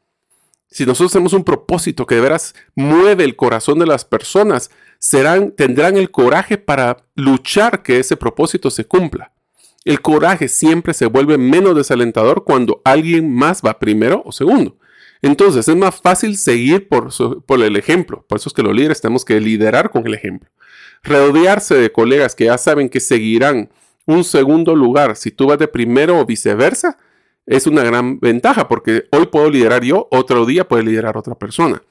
Si 0.71 0.85
nosotros 0.85 1.13
tenemos 1.13 1.33
un 1.33 1.45
propósito 1.45 2.07
que 2.07 2.17
de 2.17 2.21
veras 2.21 2.55
mueve 2.75 3.25
el 3.25 3.37
corazón 3.37 3.79
de 3.79 3.87
las 3.87 4.05
personas, 4.05 4.71
serán, 4.99 5.53
tendrán 5.53 5.97
el 5.97 6.11
coraje 6.11 6.59
para 6.59 7.05
luchar 7.15 7.83
que 7.83 7.99
ese 7.99 8.17
propósito 8.17 8.71
se 8.71 8.85
cumpla. 8.85 9.33
El 9.85 10.01
coraje 10.01 10.49
siempre 10.49 10.95
se 10.95 11.07
vuelve 11.07 11.39
menos 11.39 11.77
desalentador 11.77 12.45
cuando 12.45 12.81
alguien 12.85 13.33
más 13.33 13.63
va 13.65 13.79
primero 13.79 14.23
o 14.25 14.33
segundo. 14.33 14.77
Entonces 15.27 15.67
es 15.67 15.77
más 15.77 16.01
fácil 16.01 16.37
seguir 16.37 16.89
por, 16.89 17.11
el 17.61 17.77
ejemplo. 17.77 18.25
Por 18.29 18.39
eso 18.39 18.49
es 18.49 18.55
que 18.55 18.63
los 18.63 18.73
líderes 18.73 19.01
tenemos 19.01 19.25
que 19.25 19.41
liderar 19.41 19.91
con 19.91 20.07
el 20.07 20.15
ejemplo. 20.15 20.49
Rodearse 21.03 21.75
de 21.75 21.91
colegas 21.91 22.37
que 22.37 22.45
ya 22.45 22.57
saben 22.57 22.89
que 22.89 23.01
seguirán 23.01 23.69
un 24.07 24.23
segundo 24.23 24.77
lugar 24.77 25.17
si 25.17 25.33
tú 25.33 25.49
vas 25.49 25.59
de 25.59 25.67
primero 25.67 26.21
o 26.21 26.25
viceversa 26.25 26.97
es 27.45 27.67
una 27.67 27.83
gran 27.83 28.21
ventaja 28.21 28.69
porque 28.69 29.07
hoy 29.11 29.27
puedo 29.27 29.51
liderar 29.51 29.83
yo, 29.83 30.07
otro 30.13 30.47
día 30.47 30.69
puede 30.69 30.85
liderar 30.85 31.17
otra 31.17 31.35
persona. 31.35 31.83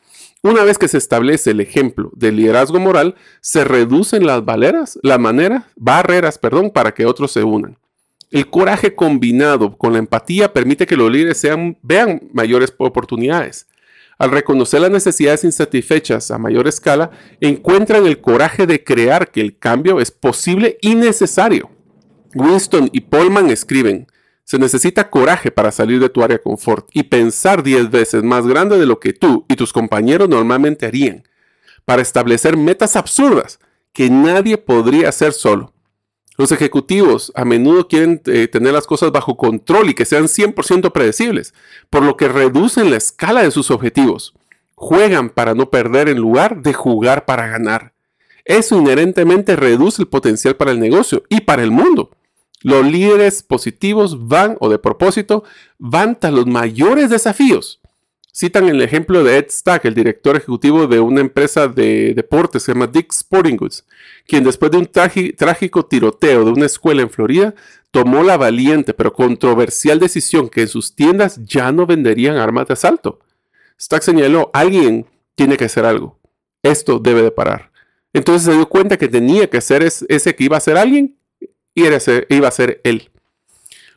Una 0.41 0.63
vez 0.63 0.78
que 0.78 0.88
se 0.88 0.98
establece 0.98 1.52
el 1.52 1.60
ejemplo 1.60 2.12
del 2.15 2.38
liderazgo 2.38 2.80
moral, 2.80 3.15
se 3.41 3.65
reducen 3.65 4.26
las 4.26 4.45
barreras, 4.45 4.98
la 5.04 5.17
manera, 5.17 5.67
barreras, 5.76 6.38
perdón, 6.38 6.71
para 6.71 6.93
que 6.93 7.06
otros 7.06 7.32
se 7.32 7.43
unan. 7.43 7.78
El 8.36 8.50
coraje 8.50 8.95
combinado 8.95 9.78
con 9.78 9.93
la 9.93 10.00
empatía 10.00 10.52
permite 10.52 10.86
que 10.86 10.98
los 10.98 11.10
líderes 11.10 11.41
vean 11.82 12.21
mayores 12.34 12.74
oportunidades. 12.78 13.65
Al 14.17 14.30
reconocer 14.32 14.82
las 14.82 14.91
necesidades 14.91 15.45
insatisfechas 15.45 16.32
a 16.32 16.38
mayor 16.38 16.67
escala, 16.67 17.12
encuentran 17.39 18.06
el 18.06 18.19
coraje 18.19 18.67
de 18.67 18.84
crear 18.84 19.32
que 19.32 19.39
el 19.39 19.58
cambio 19.58 20.02
es 20.02 20.12
posible 20.12 20.78
y 20.82 20.95
necesario. 20.95 21.69
Winston 22.34 22.89
y 22.91 23.00
Polman 23.00 23.52
escriben, 23.52 24.06
se 24.43 24.60
necesita 24.60 25.10
coraje 25.10 25.50
para 25.50 25.71
salir 25.71 26.02
de 26.02 26.10
tu 26.10 26.21
área 26.21 26.36
de 26.36 26.43
confort 26.43 26.89
y 26.91 27.04
pensar 27.04 27.63
10 27.63 27.89
veces 27.89 28.21
más 28.21 28.45
grande 28.45 28.78
de 28.78 28.86
lo 28.86 29.00
que 29.00 29.13
tú 29.13 29.45
y 29.48 29.56
tus 29.56 29.71
compañeros 29.71 30.28
normalmente 30.28 30.86
harían, 30.86 31.24
para 31.86 32.02
establecer 32.02 32.58
metas 32.58 32.98
absurdas 32.98 33.62
que 33.93 34.10
nadie 34.10 34.58
podría 34.58 35.08
hacer 35.08 35.32
solo. 35.32 35.75
Los 36.38 36.52
ejecutivos 36.52 37.32
a 37.36 37.45
menudo 37.45 37.88
quieren 37.88 38.21
eh, 38.26 38.48
tener 38.48 38.74
las 38.74 38.88
cosas 38.88 39.12
bajo 39.12 39.38
control 39.38 39.89
y 39.89 39.93
que 39.93 40.06
sean 40.06 40.26
100% 40.26 40.91
predecibles, 40.91 41.54
por 41.89 42.04
lo 42.04 42.17
que 42.17 42.28
reducen 42.28 42.89
la 42.89 42.98
escala 42.98 43.43
de 43.43 43.52
sus 43.52 43.71
objetivos. 43.71 44.34
Juegan 44.76 45.30
para 45.30 45.56
no 45.56 45.69
perder 45.69 46.10
en 46.10 46.17
lugar 46.17 46.62
de 46.62 46.74
jugar 46.74 47.26
para 47.26 47.48
ganar. 47.48 47.93
Eso 48.43 48.78
inherentemente 48.78 49.56
reduce 49.56 50.02
el 50.02 50.08
potencial 50.08 50.56
para 50.56 50.71
el 50.71 50.80
negocio 50.80 51.24
y 51.30 51.41
para 51.41 51.63
el 51.63 51.71
mundo. 51.71 52.12
Los 52.62 52.86
líderes 52.86 53.41
positivos 53.41 54.28
van, 54.28 54.58
o 54.60 54.69
de 54.69 54.78
propósito, 54.78 55.43
van 55.78 56.19
tras 56.19 56.34
los 56.34 56.45
mayores 56.45 57.10
desafíos. 57.10 57.80
Citan 58.38 58.67
el 58.67 58.82
ejemplo 58.82 59.24
de 59.24 59.38
Ed 59.38 59.45
Stack, 59.50 59.86
el 59.86 59.93
director 59.93 60.36
ejecutivo 60.36 60.88
de 60.88 61.00
una 61.00 61.21
empresa 61.21 61.69
de 61.69 62.13
deportes, 62.13 62.63
se 62.63 62.74
llama 62.74 62.88
Dick 62.88 63.13
Sporting 63.13 63.56
Goods, 63.56 63.86
quien 64.28 64.43
después 64.43 64.71
de 64.71 64.78
un 64.78 64.88
trágico 64.88 65.86
tiroteo 65.86 66.43
de 66.43 66.52
una 66.52 66.65
escuela 66.65 67.02
en 67.02 67.10
Florida, 67.10 67.56
tomó 67.91 68.24
la 68.24 68.36
valiente 68.36 68.93
pero 68.93 69.13
controversial 69.13 70.02
decisión 70.02 70.50
que 70.50 70.63
en 70.63 70.67
sus 70.67 70.95
tiendas 70.95 71.45
ya 71.45 71.71
no 71.71 71.86
venderían 71.86 72.36
armas 72.36 72.67
de 72.67 72.74
asalto. 72.74 73.21
Stack 73.80 74.04
señaló, 74.04 74.52
alguien 74.52 75.06
tiene 75.36 75.56
que 75.56 75.63
hacer 75.63 75.86
algo. 75.86 76.19
Esto 76.62 77.00
debe 77.00 77.21
de 77.21 77.32
parar. 77.32 77.71
Entonces 78.12 78.43
se 78.43 78.52
dio 78.52 78.67
cuenta 78.67 78.98
que 78.98 79.08
tenía 79.08 79.50
que 79.50 79.60
hacer 79.60 79.82
ese 79.82 80.36
que 80.36 80.43
iba 80.43 80.58
a 80.58 80.60
ser 80.60 80.76
alguien 80.76 81.15
y 81.74 81.86
iba 81.86 82.48
a 82.50 82.52
ser 82.52 82.82
él. 82.84 83.12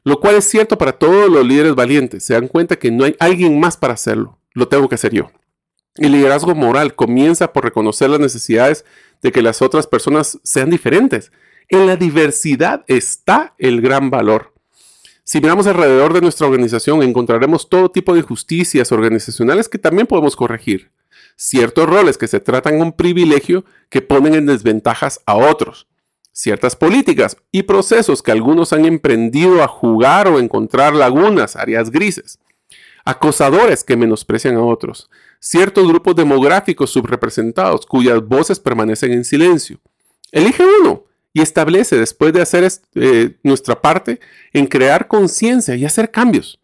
Lo 0.08 0.20
cual 0.20 0.36
es 0.36 0.48
cierto 0.48 0.78
para 0.78 0.92
todos 0.92 1.28
los 1.28 1.46
líderes 1.46 1.74
valientes. 1.74 2.24
Se 2.24 2.32
dan 2.32 2.48
cuenta 2.48 2.76
que 2.76 2.90
no 2.90 3.04
hay 3.04 3.14
alguien 3.18 3.60
más 3.60 3.76
para 3.76 3.92
hacerlo. 3.92 4.38
Lo 4.54 4.66
tengo 4.66 4.88
que 4.88 4.94
hacer 4.94 5.12
yo. 5.12 5.30
El 5.96 6.12
liderazgo 6.12 6.54
moral 6.54 6.94
comienza 6.94 7.52
por 7.52 7.64
reconocer 7.64 8.08
las 8.08 8.18
necesidades 8.18 8.86
de 9.20 9.32
que 9.32 9.42
las 9.42 9.60
otras 9.60 9.86
personas 9.86 10.38
sean 10.42 10.70
diferentes. 10.70 11.30
En 11.68 11.86
la 11.86 11.96
diversidad 11.96 12.86
está 12.86 13.54
el 13.58 13.82
gran 13.82 14.08
valor. 14.08 14.54
Si 15.24 15.42
miramos 15.42 15.66
alrededor 15.66 16.14
de 16.14 16.22
nuestra 16.22 16.46
organización, 16.46 17.02
encontraremos 17.02 17.68
todo 17.68 17.90
tipo 17.90 18.14
de 18.14 18.20
injusticias 18.20 18.90
organizacionales 18.92 19.68
que 19.68 19.76
también 19.76 20.06
podemos 20.06 20.36
corregir. 20.36 20.90
Ciertos 21.36 21.86
roles 21.86 22.16
que 22.16 22.28
se 22.28 22.40
tratan 22.40 22.80
un 22.80 22.92
privilegio 22.92 23.66
que 23.90 24.00
ponen 24.00 24.34
en 24.36 24.46
desventajas 24.46 25.20
a 25.26 25.36
otros. 25.36 25.86
Ciertas 26.38 26.76
políticas 26.76 27.36
y 27.50 27.64
procesos 27.64 28.22
que 28.22 28.30
algunos 28.30 28.72
han 28.72 28.84
emprendido 28.84 29.60
a 29.60 29.66
jugar 29.66 30.28
o 30.28 30.38
encontrar 30.38 30.94
lagunas, 30.94 31.56
áreas 31.56 31.90
grises. 31.90 32.38
Acosadores 33.04 33.82
que 33.82 33.96
menosprecian 33.96 34.54
a 34.54 34.62
otros. 34.62 35.10
Ciertos 35.40 35.88
grupos 35.88 36.14
demográficos 36.14 36.90
subrepresentados 36.90 37.84
cuyas 37.86 38.24
voces 38.24 38.60
permanecen 38.60 39.10
en 39.14 39.24
silencio. 39.24 39.80
Elige 40.30 40.62
uno 40.80 41.06
y 41.32 41.40
establece, 41.40 41.96
después 41.96 42.32
de 42.32 42.40
hacer 42.40 42.70
eh, 42.94 43.36
nuestra 43.42 43.82
parte, 43.82 44.20
en 44.52 44.68
crear 44.68 45.08
conciencia 45.08 45.74
y 45.74 45.84
hacer 45.84 46.12
cambios. 46.12 46.60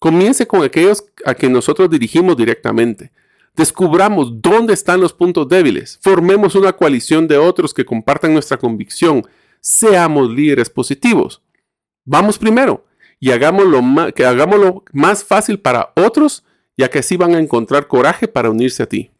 Comience 0.00 0.44
con 0.48 0.64
aquellos 0.64 1.04
a 1.24 1.34
quien 1.34 1.52
nosotros 1.52 1.88
dirigimos 1.88 2.36
directamente. 2.36 3.12
Descubramos 3.56 4.42
dónde 4.42 4.74
están 4.74 5.00
los 5.00 5.12
puntos 5.12 5.48
débiles. 5.48 5.98
Formemos 6.02 6.56
una 6.56 6.72
coalición 6.72 7.28
de 7.28 7.38
otros 7.38 7.72
que 7.72 7.84
compartan 7.84 8.32
nuestra 8.32 8.56
convicción. 8.56 9.26
Seamos 9.60 10.30
líderes 10.30 10.70
positivos. 10.70 11.40
Vamos 12.04 12.38
primero 12.38 12.84
y 13.20 13.30
hagámoslo 13.30 13.80
más, 13.80 14.12
que 14.12 14.26
más 14.92 15.24
fácil 15.24 15.60
para 15.60 15.92
otros, 15.94 16.44
ya 16.76 16.90
que 16.90 16.98
así 16.98 17.16
van 17.16 17.34
a 17.34 17.38
encontrar 17.38 17.86
coraje 17.86 18.26
para 18.26 18.50
unirse 18.50 18.82
a 18.82 18.86
ti. 18.86 19.12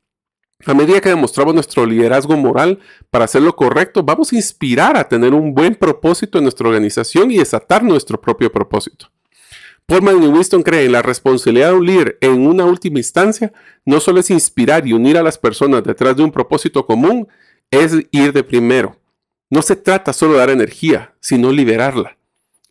A 0.66 0.74
medida 0.74 1.00
que 1.00 1.10
demostramos 1.10 1.54
nuestro 1.54 1.86
liderazgo 1.86 2.36
moral 2.36 2.80
para 3.10 3.26
hacer 3.26 3.42
lo 3.42 3.54
correcto, 3.54 4.02
vamos 4.02 4.32
a 4.32 4.36
inspirar 4.36 4.96
a 4.96 5.08
tener 5.08 5.32
un 5.32 5.54
buen 5.54 5.74
propósito 5.74 6.38
en 6.38 6.44
nuestra 6.44 6.68
organización 6.68 7.30
y 7.30 7.38
desatar 7.38 7.82
nuestro 7.82 8.20
propio 8.20 8.50
propósito. 8.50 9.13
Paul 9.86 10.24
y 10.24 10.26
Winston 10.26 10.62
creen 10.62 10.92
la 10.92 11.02
responsabilidad 11.02 11.68
de 11.68 11.74
un 11.74 11.86
líder 11.86 12.18
en 12.20 12.46
una 12.46 12.64
última 12.64 12.98
instancia 12.98 13.52
no 13.84 14.00
solo 14.00 14.20
es 14.20 14.30
inspirar 14.30 14.86
y 14.86 14.92
unir 14.92 15.18
a 15.18 15.22
las 15.22 15.38
personas 15.38 15.84
detrás 15.84 16.16
de 16.16 16.22
un 16.22 16.32
propósito 16.32 16.86
común, 16.86 17.28
es 17.70 17.92
ir 18.10 18.32
de 18.32 18.42
primero. 18.42 18.96
No 19.50 19.62
se 19.62 19.76
trata 19.76 20.12
solo 20.12 20.32
de 20.32 20.38
dar 20.38 20.50
energía, 20.50 21.14
sino 21.20 21.52
liberarla 21.52 22.16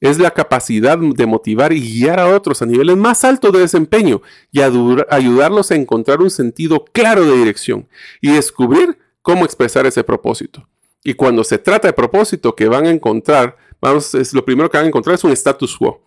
es 0.04 0.19
la 0.19 0.32
capacidad 0.32 0.97
de 0.97 1.26
motivar 1.26 1.71
y 1.71 1.80
guiar 1.80 2.19
a 2.19 2.28
otros 2.28 2.62
a 2.62 2.65
niveles 2.65 2.97
más 2.97 3.23
altos 3.23 3.54
de 3.54 3.60
desempeño 3.60 4.21
y 4.52 4.60
ayudarlos 4.60 5.71
a 5.71 5.76
encontrar 5.76 6.19
un 6.19 6.30
sentido 6.30 6.84
claro 6.84 7.23
de 7.23 7.38
dirección 7.38 7.88
y 8.19 8.34
descubrir 8.34 8.97
cómo 9.21 9.45
expresar 9.45 9.86
ese 9.86 10.04
propósito. 10.04 10.67
Y 11.06 11.13
cuando 11.13 11.45
se 11.45 11.58
trata 11.58 11.88
de 11.88 11.93
propósito 11.93 12.54
que 12.54 12.67
van 12.67 12.86
a 12.86 12.89
encontrar, 12.89 13.56
vamos, 13.80 14.13
es 14.13 14.34
lo 14.34 14.43
primero 14.43 14.69
que 14.69 14.76
van 14.76 14.88
a 14.88 14.89
encontrar 14.89 15.15
es 15.15 15.23
un 15.23 15.32
status 15.32 15.78
quo. 15.78 16.02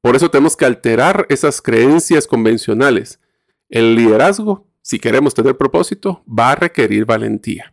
Por 0.00 0.16
eso 0.16 0.30
tenemos 0.30 0.56
que 0.56 0.64
alterar 0.64 1.26
esas 1.28 1.60
creencias 1.60 2.26
convencionales. 2.26 3.20
El 3.68 3.96
liderazgo, 3.96 4.66
si 4.80 4.98
queremos 4.98 5.34
tener 5.34 5.56
propósito, 5.56 6.22
va 6.26 6.52
a 6.52 6.54
requerir 6.54 7.04
valentía. 7.04 7.72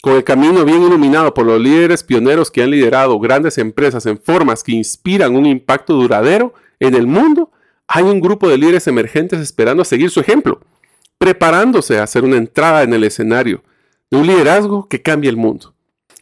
Con 0.00 0.14
el 0.16 0.24
camino 0.24 0.64
bien 0.64 0.82
iluminado 0.82 1.32
por 1.32 1.46
los 1.46 1.60
líderes 1.60 2.02
pioneros 2.02 2.50
que 2.50 2.62
han 2.62 2.70
liderado 2.70 3.18
grandes 3.18 3.56
empresas 3.58 4.04
en 4.06 4.18
formas 4.18 4.62
que 4.62 4.72
inspiran 4.72 5.34
un 5.34 5.46
impacto 5.46 5.94
duradero 5.94 6.52
en 6.78 6.94
el 6.94 7.06
mundo, 7.06 7.50
hay 7.86 8.04
un 8.04 8.20
grupo 8.20 8.48
de 8.48 8.58
líderes 8.58 8.86
emergentes 8.86 9.40
esperando 9.40 9.82
a 9.82 9.86
seguir 9.86 10.10
su 10.10 10.20
ejemplo, 10.20 10.60
preparándose 11.18 11.98
a 11.98 12.02
hacer 12.02 12.24
una 12.24 12.36
entrada 12.36 12.82
en 12.82 12.92
el 12.92 13.04
escenario 13.04 13.62
de 14.10 14.18
un 14.18 14.26
liderazgo 14.26 14.88
que 14.88 15.02
cambie 15.02 15.30
el 15.30 15.36
mundo. 15.36 15.74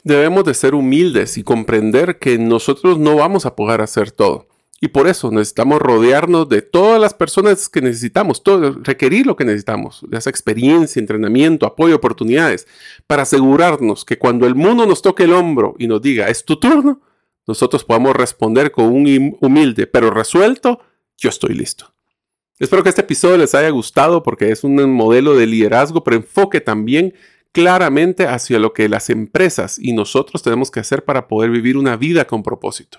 Debemos 0.05 0.45
de 0.45 0.55
ser 0.55 0.75
humildes 0.75 1.39
y 1.39 1.43
comprender 1.43 2.19
que 2.19 2.39
nosotros 2.39 2.99
no 2.99 3.17
vamos 3.17 3.47
a 3.47 3.55
poder 3.55 3.81
hacer 3.81 4.11
todo. 4.11 4.49
Y 4.85 4.89
por 4.89 5.07
eso 5.07 5.31
necesitamos 5.31 5.81
rodearnos 5.81 6.49
de 6.49 6.61
todas 6.61 7.01
las 7.01 7.15
personas 7.15 7.69
que 7.69 7.81
necesitamos, 7.81 8.43
requerir 8.83 9.27
lo 9.27 9.37
que 9.37 9.45
necesitamos, 9.45 10.05
esa 10.11 10.29
experiencia, 10.29 10.99
entrenamiento, 10.99 11.67
apoyo, 11.67 11.95
oportunidades, 11.95 12.67
para 13.07 13.23
asegurarnos 13.23 14.05
que 14.05 14.19
cuando 14.19 14.45
el 14.45 14.57
mundo 14.57 14.85
nos 14.85 15.01
toque 15.01 15.23
el 15.23 15.35
hombro 15.35 15.77
y 15.79 15.87
nos 15.87 16.03
diga, 16.03 16.29
es 16.29 16.45
tu 16.45 16.59
turno, 16.59 17.01
nosotros 17.47 17.85
podamos 17.85 18.17
responder 18.17 18.73
con 18.73 18.87
un 18.87 19.37
humilde, 19.41 19.87
pero 19.87 20.11
resuelto, 20.11 20.81
yo 21.17 21.29
estoy 21.29 21.55
listo. 21.55 21.95
Espero 22.59 22.83
que 22.83 22.89
este 22.89 23.03
episodio 23.03 23.39
les 23.39 23.55
haya 23.55 23.71
gustado 23.71 24.25
porque 24.25 24.51
es 24.51 24.65
un 24.65 24.75
modelo 24.93 25.37
de 25.37 25.47
liderazgo, 25.47 26.03
pero 26.03 26.17
enfoque 26.17 26.61
también 26.61 27.15
claramente 27.53 28.27
hacia 28.27 28.59
lo 28.59 28.73
que 28.73 28.89
las 28.89 29.11
empresas 29.11 29.79
y 29.79 29.93
nosotros 29.93 30.43
tenemos 30.43 30.73
que 30.73 30.81
hacer 30.81 31.05
para 31.05 31.29
poder 31.29 31.51
vivir 31.53 31.77
una 31.77 31.97
vida 31.97 32.25
con 32.25 32.43
propósito. 32.43 32.99